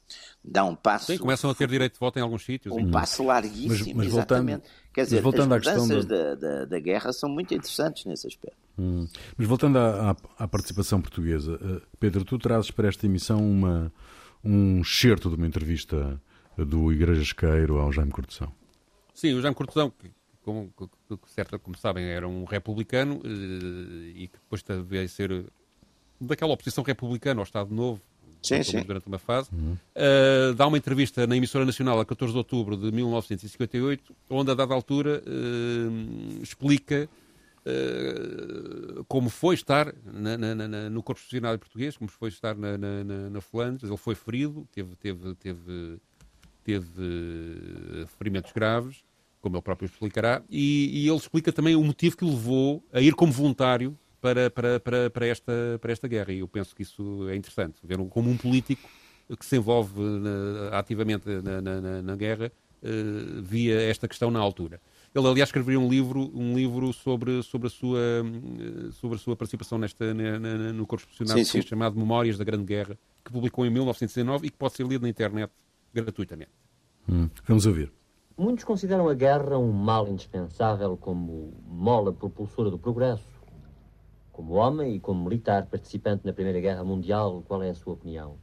[0.44, 1.06] dá um passo.
[1.06, 2.74] Sim, começam a ter direito de voto em alguns sítios.
[2.74, 4.62] Um passo larguíssimo, mas, mas voltando,
[4.92, 6.34] Quer dizer, voltando as mudanças da...
[6.34, 8.56] Da, da, guerra são muito interessantes nesse aspecto.
[8.78, 9.06] Hum.
[9.36, 13.92] Mas voltando à, à, à participação portuguesa, uh, Pedro, tu trazes para esta emissão uma,
[14.44, 16.20] um excerto de uma entrevista
[16.56, 18.52] do Igreja Esqueiro ao Jaime Cortesão.
[19.14, 20.10] Sim, o Jaime Cortesão, que,
[20.42, 20.72] como,
[21.26, 25.46] certo, como sabem, era um republicano uh, e que depois veio a ser
[26.20, 28.00] daquela oposição republicana ao Estado Novo,
[28.42, 28.82] sim, sim.
[28.82, 29.76] durante uma fase, uhum.
[29.94, 34.54] uh, dá uma entrevista na emissora nacional a 14 de outubro de 1958, onde a
[34.54, 37.08] dada altura uh, explica
[37.66, 42.76] uh, como foi estar na, na, na, no corpo funcionário português, como foi estar na,
[42.76, 43.88] na, Flandres.
[43.88, 45.98] Ele foi ferido, teve, teve, teve,
[46.62, 49.04] teve ferimentos graves,
[49.40, 53.00] como ele próprio explicará, e, e ele explica também o motivo que o levou a
[53.00, 56.32] ir como voluntário para, para, para, para, esta, para esta guerra.
[56.32, 58.88] E eu penso que isso é interessante, ver como um político
[59.38, 62.50] que se envolve na, ativamente na, na, na guerra
[62.82, 64.80] uh, via esta questão na altura.
[65.14, 67.98] Ele, aliás, escreveu um livro, um livro sobre, sobre, a, sua,
[68.92, 71.62] sobre a sua participação nesta, na, na, no corpo profissional, sim, sim.
[71.62, 75.08] chamado Memórias da Grande Guerra, que publicou em 1919 e que pode ser lido na
[75.08, 75.50] internet
[75.94, 76.50] gratuitamente.
[77.08, 77.90] Hum, vamos ouvir.
[78.36, 83.35] Muitos consideram a guerra um mal indispensável como mola propulsora do progresso
[84.36, 88.36] como homem e como militar participante na Primeira Guerra Mundial, qual é a sua opinião?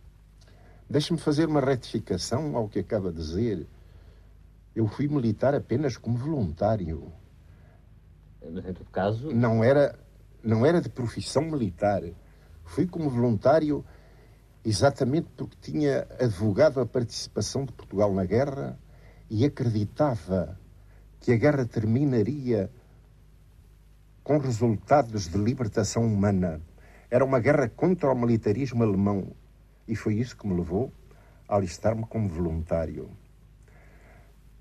[0.89, 3.67] Deixe-me fazer uma retificação ao que acaba de dizer.
[4.75, 7.13] Eu fui militar apenas como voluntário.
[8.41, 9.31] Mas, em todo caso...
[9.31, 9.99] Não era,
[10.43, 12.01] não era de profissão militar.
[12.63, 13.85] Fui como voluntário
[14.65, 18.79] exatamente porque tinha advogado a participação de Portugal na guerra
[19.29, 20.59] e acreditava
[21.19, 22.71] que a guerra terminaria
[24.23, 26.61] com resultados de libertação humana.
[27.11, 29.35] Era uma guerra contra o militarismo alemão
[29.87, 30.91] e foi isso que me levou
[31.47, 33.09] a alistar-me como voluntário.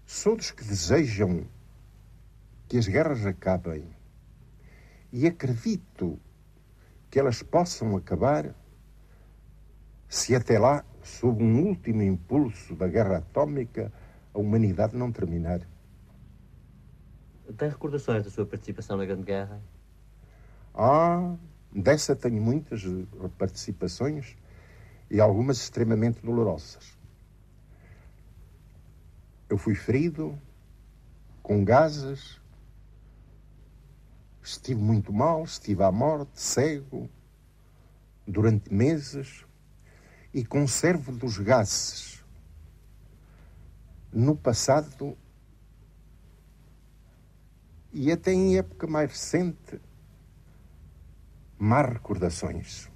[0.04, 1.46] Sou dos que desejam
[2.68, 3.84] que as guerras acabem
[5.12, 6.18] e acredito
[7.10, 8.54] que elas possam acabar
[10.08, 13.90] se até lá, sob um último impulso da guerra atómica,
[14.34, 15.60] a humanidade não terminar.
[17.56, 19.60] Tem recordações da sua participação na Grande Guerra?
[20.74, 21.34] Ah,
[21.74, 22.82] dessa tenho muitas
[23.38, 24.36] participações
[25.10, 26.96] e algumas extremamente dolorosas.
[29.48, 30.38] Eu fui ferido
[31.42, 32.40] com gases,
[34.42, 37.10] estive muito mal, estive à morte, cego,
[38.26, 39.44] durante meses,
[40.32, 42.24] e conservo dos gases
[44.12, 45.16] no passado
[47.92, 49.80] e até em época mais recente,
[51.58, 52.90] más recordações.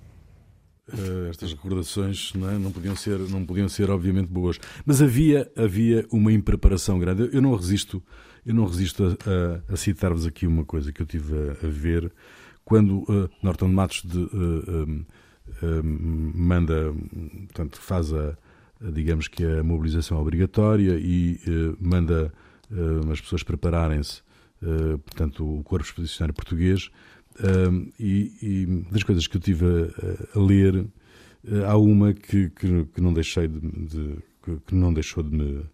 [0.88, 2.58] Uh, estas recordações não, é?
[2.58, 7.28] não, podiam ser, não podiam ser obviamente boas, mas havia havia uma impreparação grande.
[7.32, 8.02] Eu não resisto,
[8.44, 11.68] eu não resisto a, a, a citar-vos aqui uma coisa que eu tive a, a
[11.68, 12.12] ver
[12.64, 15.06] quando uh, Norton Matos de, uh,
[15.82, 16.92] manda,
[17.46, 18.36] portanto, faz a,
[18.80, 21.40] digamos que a mobilização obrigatória e
[21.80, 22.32] manda
[23.10, 24.25] as pessoas prepararem-se
[24.62, 26.90] eh, portanto, o Corpo Expedicionário Português,
[27.40, 32.50] uh, e, e, das coisas que eu tive a, a ler, uh, há uma que,
[32.50, 34.16] que, que, não deixei de, de
[34.66, 35.64] que não deixou de me,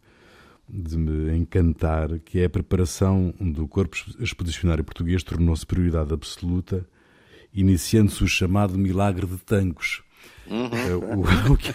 [0.69, 6.87] de me encantar, que é a preparação do Corpo Expedicionário Português tornou-se prioridade absoluta,
[7.55, 10.03] iniciando-se o chamado milagre de Tancos
[10.49, 11.21] Uhum.
[11.21, 11.75] O, o, que,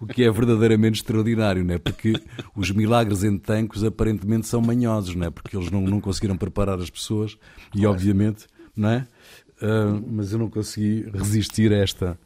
[0.00, 1.78] o, que, é verdadeiramente extraordinário, não é?
[1.78, 2.14] Porque
[2.54, 5.30] os milagres em tancos aparentemente são manhosos, não é?
[5.30, 7.36] Porque eles não, não conseguiram preparar as pessoas
[7.74, 9.06] e, obviamente, não é?
[9.62, 12.18] Uh, mas eu não consegui resistir a esta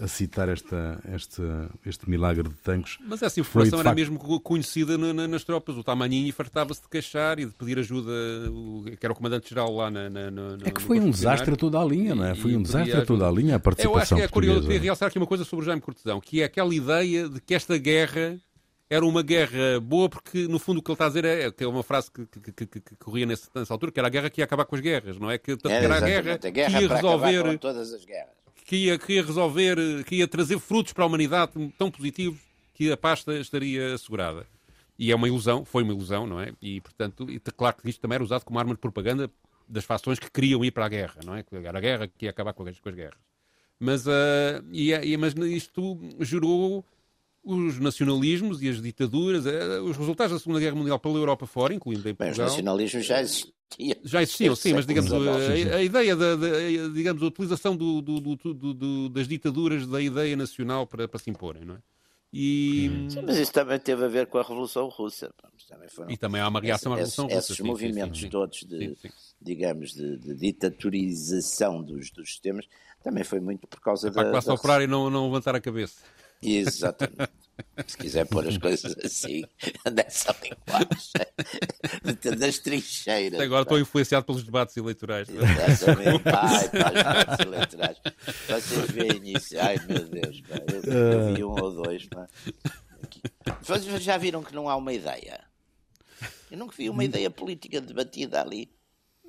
[0.00, 2.98] a citar esta, esta, este milagre de tanques.
[3.00, 3.96] Mas essa informação era facto...
[3.96, 5.76] mesmo conhecida na, na, nas tropas.
[5.76, 8.10] O Tamanini fartava-se de queixar e de pedir ajuda,
[8.50, 11.56] o, que era o comandante-geral lá na, na, na, É que foi um desastre a
[11.56, 12.34] toda a linha, não é?
[12.34, 15.08] Foi um desastre a toda a linha a participação Eu acho que é curioso realçar
[15.08, 18.38] aqui uma coisa sobre o Jaime Cortesão, que é aquela ideia de que esta guerra
[18.88, 21.64] era uma guerra boa porque, no fundo, o que ele está a dizer é, que
[21.64, 24.30] é uma frase que, que, que, que, corria nessa, nessa, altura, que era a guerra
[24.30, 25.38] que ia acabar com as guerras, não é?
[25.38, 28.36] Que, era, era a guerra, a guerra que ia resolver todas as guerras.
[28.64, 32.40] Que ia, que ia resolver, que ia trazer frutos para a humanidade tão positivos
[32.74, 34.46] que a pasta estaria assegurada.
[34.98, 36.52] E é uma ilusão, foi uma ilusão, não é?
[36.60, 39.30] E, portanto, e, claro que isto também era usado como arma de propaganda
[39.68, 41.44] das fações que queriam ir para a guerra, não é?
[41.52, 43.18] Era a guerra que ia acabar com as, com as guerras.
[43.78, 46.84] Mas, uh, e, e, mas isto gerou
[47.46, 51.72] os nacionalismos e as ditaduras, eh, os resultados da Segunda Guerra Mundial pela Europa fora,
[51.72, 52.34] incluindo em Portugal.
[52.34, 53.54] Bem, os nacionalismos já existiam.
[54.04, 56.48] Já existiam, sim, mas digamos, a, a, ideia da, da,
[56.92, 61.64] digamos, a utilização do, do, do, das ditaduras da ideia nacional para, para se imporem,
[61.64, 61.78] não é?
[62.32, 63.06] E...
[63.08, 65.32] Sim, mas isso também teve a ver com a Revolução Russa.
[65.68, 67.52] Também foram, e também há uma reação à Revolução esses, Russa.
[67.52, 68.96] Esses sim, movimentos sim, sim, todos de,
[69.40, 72.66] digamos, de, de ditadurização dos, dos sistemas
[73.02, 74.14] também foi muito por causa é da...
[74.14, 74.54] Para a classe da...
[74.54, 76.02] operária e não, não levantar a cabeça.
[76.42, 77.32] Exatamente.
[77.86, 79.42] Se quiser pôr as coisas assim,
[79.92, 83.40] dessa linguagem, das trincheiras.
[83.40, 85.28] Agora estou influenciado pelos debates eleitorais.
[85.28, 86.22] Exatamente.
[86.28, 87.98] Ai, para os debates eleitorais.
[88.46, 89.58] Vocês veem isso.
[89.58, 90.42] Ai, meu Deus.
[90.84, 92.08] Eu, eu vi um ou dois.
[93.62, 95.44] Vocês já viram que não há uma ideia?
[96.50, 98.70] Eu nunca vi uma ideia política debatida ali.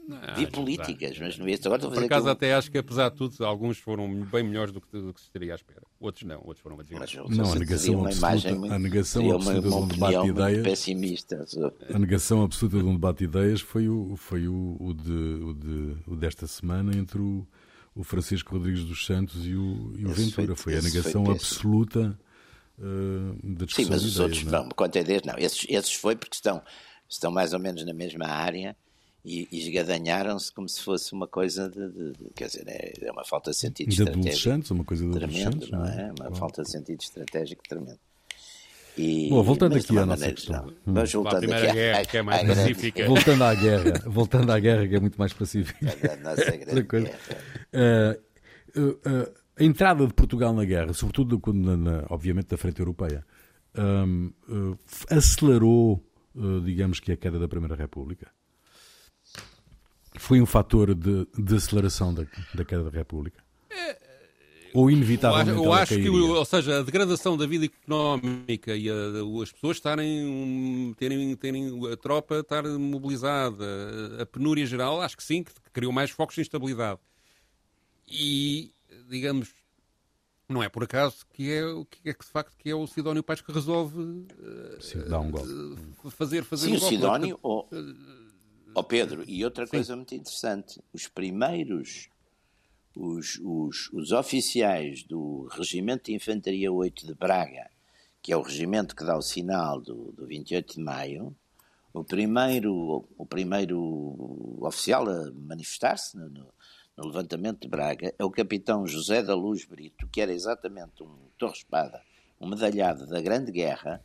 [0.07, 1.67] Não, vi políticas, mas não vi isso.
[1.67, 4.41] Agora estou a fazer Por acaso, até acho que, apesar de tudo, alguns foram bem
[4.41, 5.81] melhores do que, do que se estaria à espera.
[5.99, 6.85] Outros não, outros foram uma
[7.29, 10.63] Não, a negação absoluta, muito, a negação absoluta uma, uma de um debate de ideias.
[10.63, 11.45] Pessimista.
[11.93, 15.53] A negação absoluta de um debate de ideias foi o, foi o, o, de, o,
[15.53, 17.45] de, o desta semana entre o,
[17.93, 20.55] o Francisco Rodrigues dos Santos e o, e o Ventura.
[20.55, 22.17] Foi, foi a negação foi absoluta
[22.79, 23.83] uh, da discussão.
[23.83, 25.37] Sim, mas os ideias, outros, não, não quanto a ideias, não.
[25.37, 26.63] Esses, esses foi porque estão,
[27.09, 28.73] estão mais ou menos na mesma área
[29.27, 33.11] e, e esgadanharam-se como se fosse uma coisa de, de, de, quer dizer, é, é,
[33.11, 34.73] uma falta de sentido de estratégico.
[34.73, 36.13] uma coisa de tremendo, não é?
[36.17, 37.99] Uma falta de sentido estratégico tremendo.
[38.97, 40.73] E, Bom, voltando aqui à nossa questão.
[40.85, 43.05] Mas voltando à aqui guerra, que é mais pacífica.
[43.05, 45.85] Voltando à guerra, voltando à guerra, que é muito mais pacífica.
[46.13, 47.19] A nossa grande guerra.
[47.73, 52.79] Uh, uh, uh, a entrada de Portugal na guerra, sobretudo na, na, obviamente da frente
[52.79, 53.25] europeia,
[53.75, 54.31] um,
[55.09, 56.03] acelerou,
[56.63, 58.27] digamos que a queda da Primeira República?
[60.17, 63.41] Foi um fator de, de aceleração da, da queda da República?
[64.73, 68.89] Ou inevitavelmente Eu acho, eu acho que, ou seja, a degradação da vida económica e
[68.89, 68.93] a,
[69.41, 73.63] as pessoas estarem, terem, terem a tropa estar mobilizada,
[74.21, 76.99] a penúria geral, acho que sim, que criou mais focos de instabilidade.
[78.07, 78.71] E,
[79.09, 79.49] digamos,
[80.49, 83.23] Não é por acaso que é, que é que de facto que é o Sidónio
[83.23, 84.25] Pais que resolve
[84.79, 85.49] Sim, dá um golpe.
[86.03, 86.95] uh, fazer, fazer Sim, um o golpe.
[86.95, 87.65] Sidónio, ó
[88.77, 92.09] ó Pedro, e outra coisa muito interessante, os primeiros,
[92.95, 97.69] os, os, os oficiais do Regimento de Infantaria 8 de Braga,
[98.21, 101.35] que é o regimento que dá o sinal do, do 28 de maio,
[101.93, 106.53] o primeiro, o primeiro oficial a manifestar-se no, no-
[107.07, 112.01] levantamento de Braga é o capitão José da Luz Brito, que era exatamente um torre-espada,
[112.41, 114.03] um medalhado da Grande Guerra,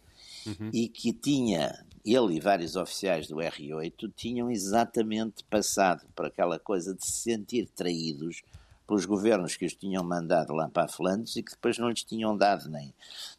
[0.73, 1.73] e que tinha,
[2.05, 7.69] ele e vários oficiais do R8, tinham exatamente passado por aquela coisa de se sentir
[7.75, 8.43] traídos
[8.87, 12.03] pelos governos que os tinham mandado lá para a Flandres e que depois não lhes
[12.03, 12.93] tinham dado nem,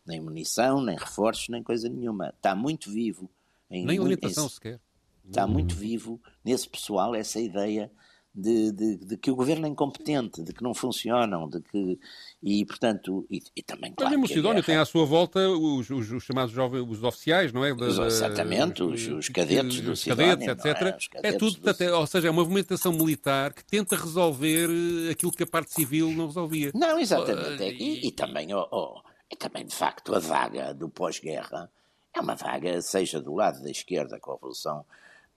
[0.05, 2.29] nem munição, nem reforços, nem coisa nenhuma.
[2.29, 3.29] Está muito vivo.
[3.69, 4.79] Em Nem em- sequer.
[5.27, 7.89] Está muito vivo nesse pessoal essa ideia
[8.35, 11.99] de, de- de que o governo é incompetente, de que não funcionam, de que.
[12.41, 13.91] E, portanto, e, e também.
[13.91, 16.81] Mas Claro, mesmo a Sidónio guerra- tem à sua volta os, os- os chamados jovens,
[16.89, 17.75] os oficiais, não é?
[17.75, 20.51] Da- exatamente, os- os cadetes do os cadetes, é?
[20.51, 20.65] etc.
[20.65, 20.71] É
[21.09, 24.67] cadetes tudo, do até, ou seja, é uma movimentação militar que tenta resolver
[25.07, 26.71] eh, aquilo que a parte civil não resolvia.
[26.73, 27.61] Não, exatamente.
[27.61, 31.69] Ah, É- E, e também, ó, ó, e também, de facto, a vaga do pós-guerra
[32.13, 34.83] é uma vaga, seja do lado da esquerda com a Revolução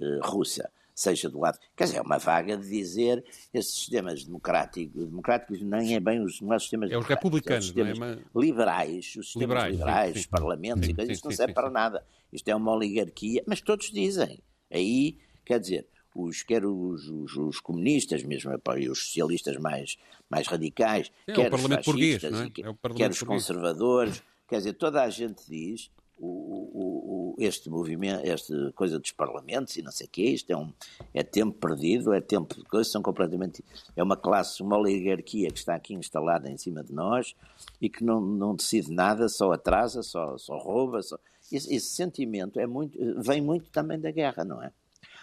[0.00, 1.58] eh, Russa, seja do lado.
[1.76, 6.40] Quer dizer, é uma vaga de dizer esses sistemas democráticos, democráticos nem é bem os,
[6.40, 8.18] não é os sistemas É os republicanos, os sistemas não é?
[8.34, 11.70] liberais, os sistemas Liberais, liberais, sim, os parlamentos Sim, e coisas, isto não serve para
[11.70, 12.02] nada.
[12.32, 14.40] Isto é uma oligarquia, mas todos dizem.
[14.72, 19.98] Aí, quer dizer, os, quer os, os, os comunistas mesmo, epá, e os socialistas mais,
[20.30, 22.46] mais radicais, É, quer os fascistas, é?
[22.46, 28.72] É quer os conservadores, quer dizer, toda a gente diz o, o, este movimento, esta
[28.72, 30.72] coisa dos parlamentos e não sei o quê, isto é, um,
[31.12, 33.64] é tempo perdido, é tempo de coisas, são completamente.
[33.94, 37.34] É uma classe, uma oligarquia que está aqui instalada em cima de nós
[37.80, 41.02] e que não, não decide nada, só atrasa, só, só rouba.
[41.02, 41.18] Só...
[41.52, 44.72] Esse, esse sentimento é muito, vem muito também da guerra, não é?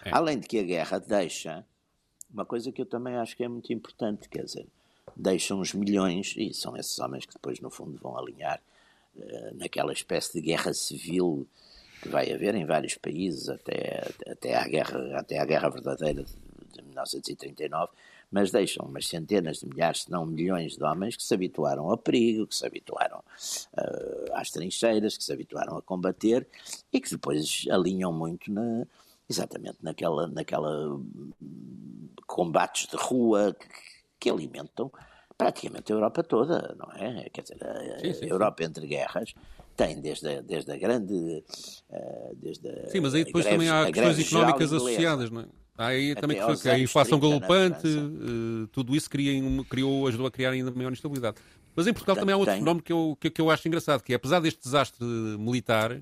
[0.04, 0.10] É.
[0.12, 1.64] Além de que a guerra deixa
[2.32, 4.66] uma coisa que eu também acho que é muito importante, quer dizer,
[5.14, 8.60] deixa uns milhões, e são esses homens que depois, no fundo, vão alinhar
[9.54, 11.46] naquela espécie de guerra civil
[12.02, 16.32] que vai haver em vários países até, até, à, guerra, até à guerra verdadeira de,
[16.74, 17.92] de 1939,
[18.30, 21.96] mas deixam umas centenas de milhares, se não milhões de homens que se habituaram ao
[21.96, 23.22] perigo, que se habituaram
[23.76, 26.46] eh, às trincheiras, que se habituaram a combater
[26.92, 28.86] e que depois alinham muito na,
[29.30, 31.30] exatamente naquela, naquela hum,
[32.26, 33.66] combates de rua que,
[34.20, 34.90] que alimentam
[35.36, 37.28] praticamente a Europa toda, não é?
[37.30, 39.34] Quer dizer, a, Sim, sim, Europa entre guerras
[39.76, 41.44] tem desde a, desde a grande.
[41.90, 44.76] eh, desde a, Sim, mas aí depois também há questões económicas inglesa.
[44.76, 45.46] associadas, não é?
[45.76, 49.42] Há aí também que, aos foi, que a inflação 30 na galopante, tudo isso cria,
[49.42, 51.36] um- criou, ajudou a criar ainda maior instabilidade.
[51.74, 54.00] Mas em Portugal também há outro tem- fenómeno que eu, que, que eu acho engraçado,
[54.02, 56.00] que é, apesar deste desastre militar,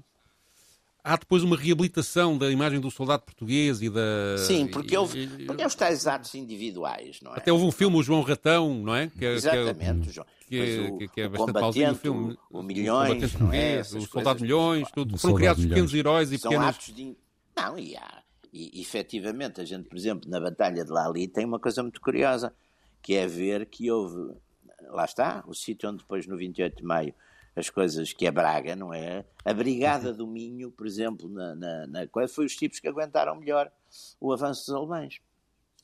[1.04, 4.36] há depois uma reabilitação da imagem do soldado português e da...
[4.38, 7.38] Sim, porque, houve, porque é os tais atos individuais, não é?
[7.38, 9.08] Até houve um filme, o João Ratão, não é?
[9.08, 10.26] Que é- que é- Exatamente, João.
[10.48, 12.38] que é, Pois o- que, que é o bastante malzinho o filme.
[12.50, 13.72] o, o Milhões, combatente não é?
[13.78, 14.42] Essas o Soldado coisas.
[14.42, 15.14] Milhões, tudo.
[15.14, 15.74] O Foram criados Milhões.
[15.74, 16.74] pequenos heróis e São pequenas...
[16.76, 17.16] atos de.
[17.56, 18.22] Não, e há.
[18.52, 22.52] E efetivamente, a gente, por exemplo, na Batalha de Lali tem uma coisa muito curiosa,
[23.00, 24.34] que é ver que houve.
[24.90, 27.14] Lá está, o sítio onde depois, no 28 de maio,
[27.54, 29.24] as coisas que é Braga, não é?
[29.44, 33.70] A Brigada do Minho, por exemplo, na, na, na foi os tipos que aguentaram melhor
[34.20, 35.20] o avanço dos alemães.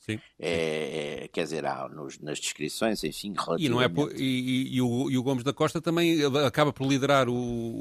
[0.01, 0.19] Sim.
[0.39, 3.65] É, é, quer dizer, há nos- nas descrições, enfim, relativamente...
[3.67, 6.87] E, não é e, e- e o, e o Gomes da Costa também acaba por
[6.87, 7.35] liderar o,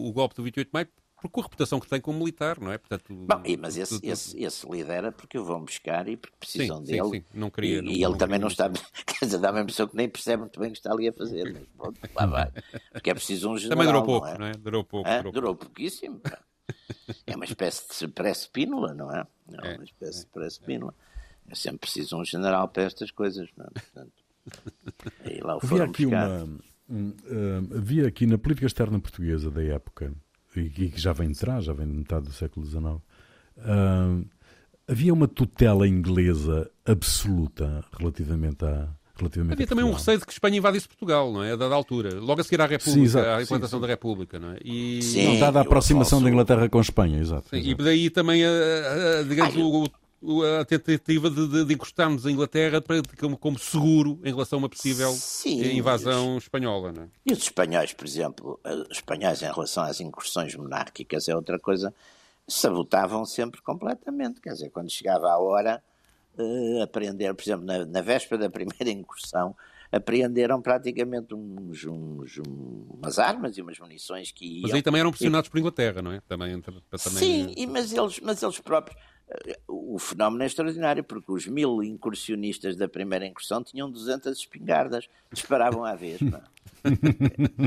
[0.07, 0.87] o golpe do 28 de maio
[1.21, 2.77] por com a reputação que tem como militar, não é?
[2.77, 6.15] Portanto, Bom, e- mas esse, tu- tu- esse, esse lidera porque o vão buscar e
[6.15, 7.09] porque precisam Sim, sim, dele.
[7.09, 7.25] sim.
[7.33, 8.69] Não queria- e, não- e ele não também queria não está.
[9.19, 11.13] Quer dizer, dá-me a impressão que nem percebe muito bem o que está ali a
[11.13, 11.51] fazer.
[11.53, 12.51] Mas pronto, lá vai.
[12.91, 13.77] Porque é preciso um general.
[13.77, 14.37] Também durou não pouco, é?
[14.37, 14.51] não é?
[14.53, 15.09] Durou pouco.
[15.09, 15.17] Hã?
[15.17, 16.21] durou Durou pouquíssimo.
[17.25, 19.25] É uma espécie de pré-spínola, não é?
[19.53, 20.93] É É, uma espécie de pré-spínola.
[21.49, 23.69] É sempre preciso um general para estas coisas, não é?
[23.69, 24.11] Portanto,
[25.25, 26.27] aí lá o Havia foram aqui buscar.
[26.43, 26.59] uma.
[26.89, 30.13] um, ah, havia aqui na política externa portuguesa da época,
[30.59, 32.83] e, que já vem de trás, já vem de metade do século XIX,
[33.59, 34.19] ah,
[34.87, 38.87] havia uma tutela inglesa absoluta relativamente a.
[39.19, 41.53] Relativamente Havia a também um receio de que Espanha invadisse Portugal, não é?
[41.53, 42.19] A dada altura.
[42.19, 43.27] Logo a seguir à República, Sim, exato.
[43.27, 43.81] à Sim, implantação sim.
[43.81, 44.57] da República, não é?
[44.63, 45.25] E, Sim.
[45.33, 47.49] Não, dada a aproximação da Inglaterra com a Espanha, exato.
[47.49, 47.83] Sim, e exato.
[47.83, 49.87] daí também, a, a- a- digamos, o- o-
[50.59, 54.61] a tentativa de, de, de encostarmos a Inglaterra para- como, como seguro em relação a
[54.63, 57.07] uma possível Sim, invasão espanhola, não é?
[57.25, 61.59] E os espanhóis, por exemplo, eh, os espanhóis em relação às incursões monárquicas é outra
[61.59, 61.93] coisa,
[62.47, 64.41] sabotavam sempre completamente.
[64.41, 65.83] Quer dizer, quando chegava a hora,
[66.37, 69.55] eh, aprender, por exemplo, na, na véspera da primeira incursão,
[69.91, 72.41] apreenderam praticamente uns, uns,
[72.89, 74.61] umas armas e umas munições que iam...
[74.63, 75.51] Mas aí também eram pressionados e...
[75.51, 76.21] por Inglaterra, não é?
[76.27, 76.81] Também, também...
[76.97, 78.99] Sim, e, mas, eles, mas eles próprios...
[79.29, 85.09] Eh, o fenómeno é extraordinário, porque os mil incursionistas da primeira incursão tinham 200 espingardas,
[85.31, 86.19] disparavam à vez.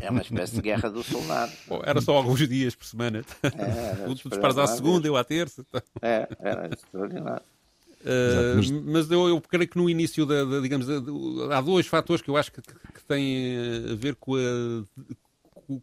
[0.00, 0.10] É?
[0.10, 1.52] uma espécie de guerra do soldado.
[1.66, 3.22] Bom, era só alguns dias por semana.
[3.42, 5.66] É, tu disparas à segunda, eu à terça.
[6.00, 7.42] É, era extraordinário.
[8.00, 10.86] Uh, mas eu, eu, creio que no início da, da digamos,
[11.52, 13.58] há dois fatores que eu acho que, que têm
[13.92, 14.84] a ver com, a,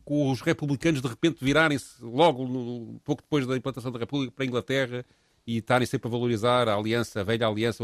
[0.04, 4.46] com os republicanos de repente virarem-se logo no, pouco depois da implantação da República para
[4.46, 5.06] a Inglaterra
[5.48, 7.84] e estarem sempre a valorizar a aliança, a velha aliança,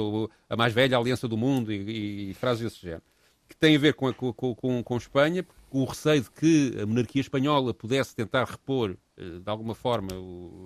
[0.49, 3.03] a mais velha aliança do mundo e, e frases desse género.
[3.47, 6.86] Que tem a ver com, a, com, com, com Espanha, o receio de que a
[6.86, 10.09] monarquia espanhola pudesse tentar repor, eh, de alguma forma,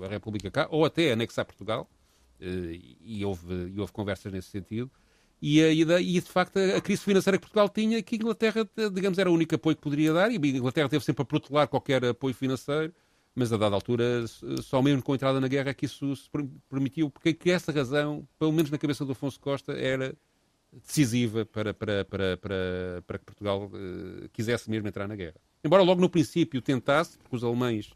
[0.04, 1.88] a República cá, ou até anexar Portugal
[2.42, 4.90] eh, e, houve, e houve conversas nesse sentido.
[5.40, 9.20] E, e, e, de facto a crise financeira que Portugal tinha, que a Inglaterra, digamos,
[9.20, 12.04] era o único apoio que poderia dar, e a Inglaterra teve sempre a protelar qualquer
[12.06, 12.92] apoio financeiro,
[13.38, 14.26] mas a dada altura,
[14.64, 16.28] só mesmo com a entrada na guerra é que isso se
[16.68, 20.18] permitiu, porque que essa razão, pelo menos na cabeça do Afonso Costa, era
[20.74, 25.36] decisiva para, para, para, para, para que Portugal uh, quisesse mesmo entrar na guerra.
[25.64, 27.92] Embora logo no princípio tentasse, porque os alemães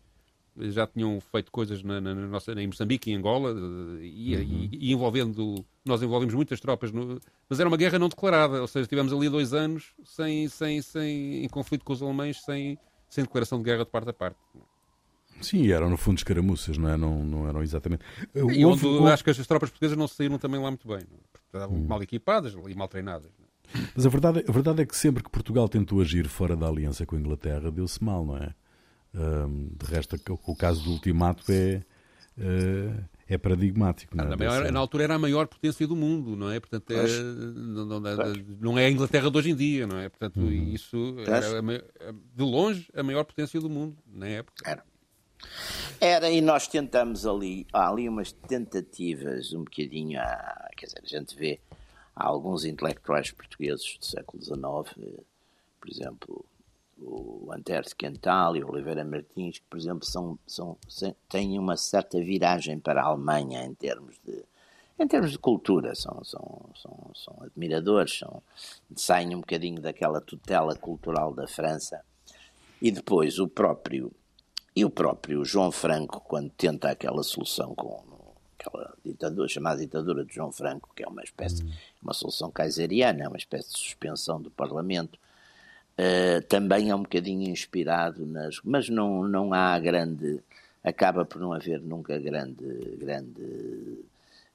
[0.55, 3.49] já tinham feito coisas na, na, na nossa, em Moçambique e Angola,
[3.99, 4.69] e, uhum.
[4.71, 7.19] e, e, envolvendo, nós envolvemos muitas tropas, no,
[7.49, 11.43] mas era uma guerra não declarada, ou seja, tivemos ali dois anos sem, sem, sem,
[11.43, 12.77] em conflito com os alemães, sem,
[13.09, 14.37] sem declaração de guerra de parte a parte.
[15.41, 16.97] Sim, eram no fundo escaramuças, não, é?
[16.97, 18.03] não, não eram exatamente.
[18.33, 19.11] E onde, houve...
[19.11, 21.01] acho que as tropas portuguesas não saíram também lá muito bem,
[21.45, 21.85] estavam hum.
[21.87, 23.31] mal equipadas e mal treinadas.
[23.95, 27.05] Mas a verdade, a verdade é que sempre que Portugal tentou agir fora da aliança
[27.05, 28.53] com a Inglaterra, deu-se mal, não é?
[29.13, 30.15] de resto,
[30.45, 31.81] o caso do ultimato é,
[32.37, 34.15] uh, é paradigmático.
[34.15, 34.35] Não, é?
[34.35, 36.59] Maior, na altura era a maior potência do mundo, não é?
[36.59, 37.99] Portanto, é, não, não,
[38.59, 40.07] não, é a Inglaterra de hoje em dia, não é?
[40.07, 40.69] Portanto, uhum.
[40.73, 41.61] isso era
[42.33, 44.57] de longe a maior potência do mundo na época.
[44.65, 44.83] Era.
[45.99, 51.07] Era, e nós tentamos ali, há ali umas tentativas um bocadinho, a, quer dizer, a
[51.07, 51.59] gente vê
[52.15, 54.55] há alguns intelectuais portugueses do século XIX,
[55.79, 56.45] por exemplo,
[57.01, 60.77] o Antero Quental e o Oliveira Martins, que, por exemplo, são, são,
[61.27, 64.43] têm uma certa viragem para a Alemanha em termos de,
[64.99, 68.41] em termos de cultura, são, são, são, são admiradores, são,
[68.95, 72.01] saem um bocadinho daquela tutela cultural da França.
[72.79, 74.11] E depois o próprio,
[74.75, 78.03] e o próprio João Franco, quando tenta aquela solução com
[78.57, 81.71] aquela ditadura, chamada ditadura de João Franco, que é uma espécie, hum.
[82.01, 85.19] uma solução kaiseriana, uma espécie de suspensão do Parlamento,
[86.01, 88.59] Uh, também é um bocadinho inspirado nas.
[88.63, 90.41] Mas não, não há grande.
[90.83, 92.65] Acaba por não haver nunca grande,
[92.97, 93.99] grande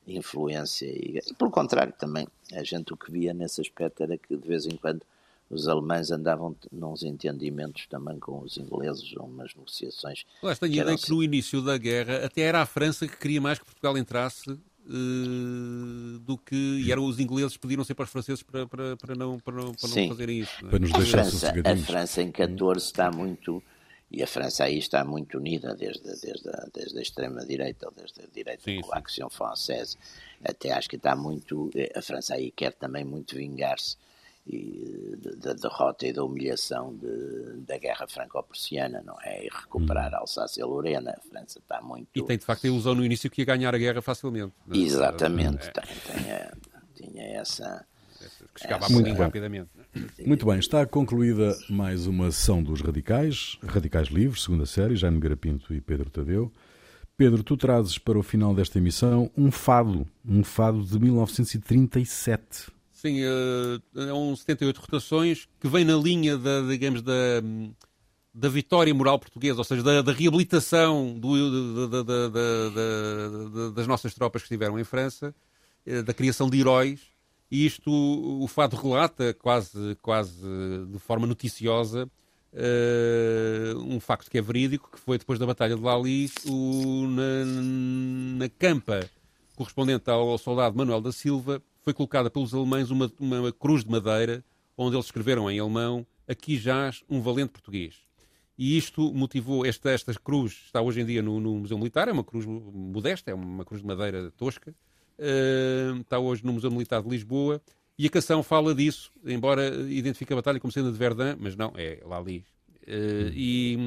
[0.06, 0.86] influência.
[0.86, 4.48] E, e, pelo contrário, também, a gente o que via nesse aspecto era que de
[4.48, 5.02] vez em quando
[5.48, 10.24] os alemães andavam nos entendimentos também com os ingleses, ou umas negociações.
[10.42, 13.40] Mas tenho a ideia que no início da guerra até era a França que queria
[13.40, 18.40] mais que Portugal entrasse Uh, do que e eram os ingleses pediram sempre aos franceses
[18.44, 20.64] para, para, para não, para não, para não fazerem isso.
[20.64, 23.60] Para nos deixar a França, a França em 14 está muito
[24.12, 28.20] e a França aí está muito unida desde, desde, a, desde a extrema-direita, ou desde
[28.22, 29.96] a direita sim, com a Action Française,
[30.44, 33.96] até acho que está muito, a França aí quer também muito vingar-se
[35.38, 39.46] da derrota e da humilhação de, da guerra franco-prussiana, não é?
[39.46, 40.20] E recuperar a hum.
[40.20, 41.12] Alsácia-Lorena.
[41.16, 42.08] A França está muito.
[42.14, 44.52] E tem de facto a ilusão no início que ia ganhar a guerra facilmente.
[44.72, 44.76] É?
[44.76, 45.72] Exatamente, é.
[45.72, 46.52] tem, tem a,
[46.94, 47.84] tinha essa.
[48.54, 49.68] Que chegava muito rapidamente.
[50.24, 55.74] Muito bem, está concluída mais uma sessão dos Radicais, Radicais Livres, segunda série, Jaime Garapinto
[55.74, 56.52] e Pedro Tadeu.
[57.16, 62.75] Pedro, tu trazes para o final desta emissão um fado, um fado de 1937.
[63.06, 63.20] Sim,
[63.94, 67.12] é um 78 rotações que vem na linha da, digamos, da,
[68.34, 72.02] da vitória moral portuguesa, ou seja, da, da reabilitação do, da,
[73.74, 75.32] das nossas tropas que estiveram em França,
[75.86, 77.00] eh, da criação de heróis.
[77.48, 80.42] E isto o fado relata quase, quase
[80.90, 82.10] de forma noticiosa
[82.52, 87.44] uh, um facto que é verídico, que foi depois da Batalha de Lali, o, na,
[88.44, 89.08] na campa
[89.54, 94.44] correspondente ao soldado Manuel da Silva, foi colocada pelos alemães uma, uma cruz de madeira,
[94.76, 97.94] onde eles escreveram em alemão: Aqui jaz um valente português.
[98.58, 102.12] E isto motivou, esta, esta cruz está hoje em dia no, no, Museu Militar, é
[102.12, 104.74] uma cruz modesta, é uma cruz de madeira tosca,
[105.18, 107.62] uh, está hoje no Museu Militar de Lisboa,
[107.96, 111.72] e a canção fala disso, embora identifique a batalha como sendo de Verdun, mas não,
[111.76, 112.44] é Lali.
[112.82, 113.78] Uh, e,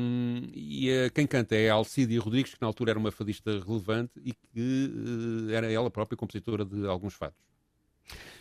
[0.54, 4.34] e uh, quem canta é Alcídia Rodrigues, que na altura era uma fadista relevante e
[4.34, 7.50] que uh, era ela própria compositora de alguns fatos.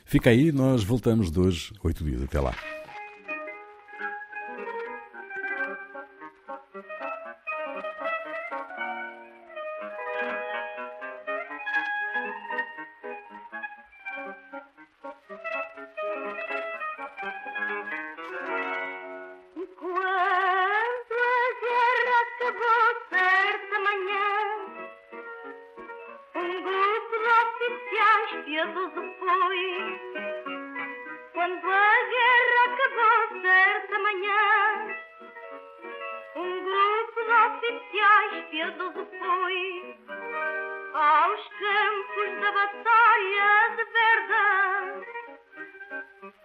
[0.09, 2.23] Fica aí, nós voltamos de hoje, oito dias.
[2.23, 2.55] Até lá.
[19.77, 24.28] Quando a guerra acabou certa manhã
[28.59, 30.01] medo depois,
[31.33, 34.97] quando a guerra acabou certa manhã,
[36.35, 39.97] um grupo de oficiais piedoso foi
[40.93, 44.87] aos campos da batalha de Verdun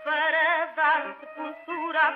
[0.04, 2.12] para dar sepultura a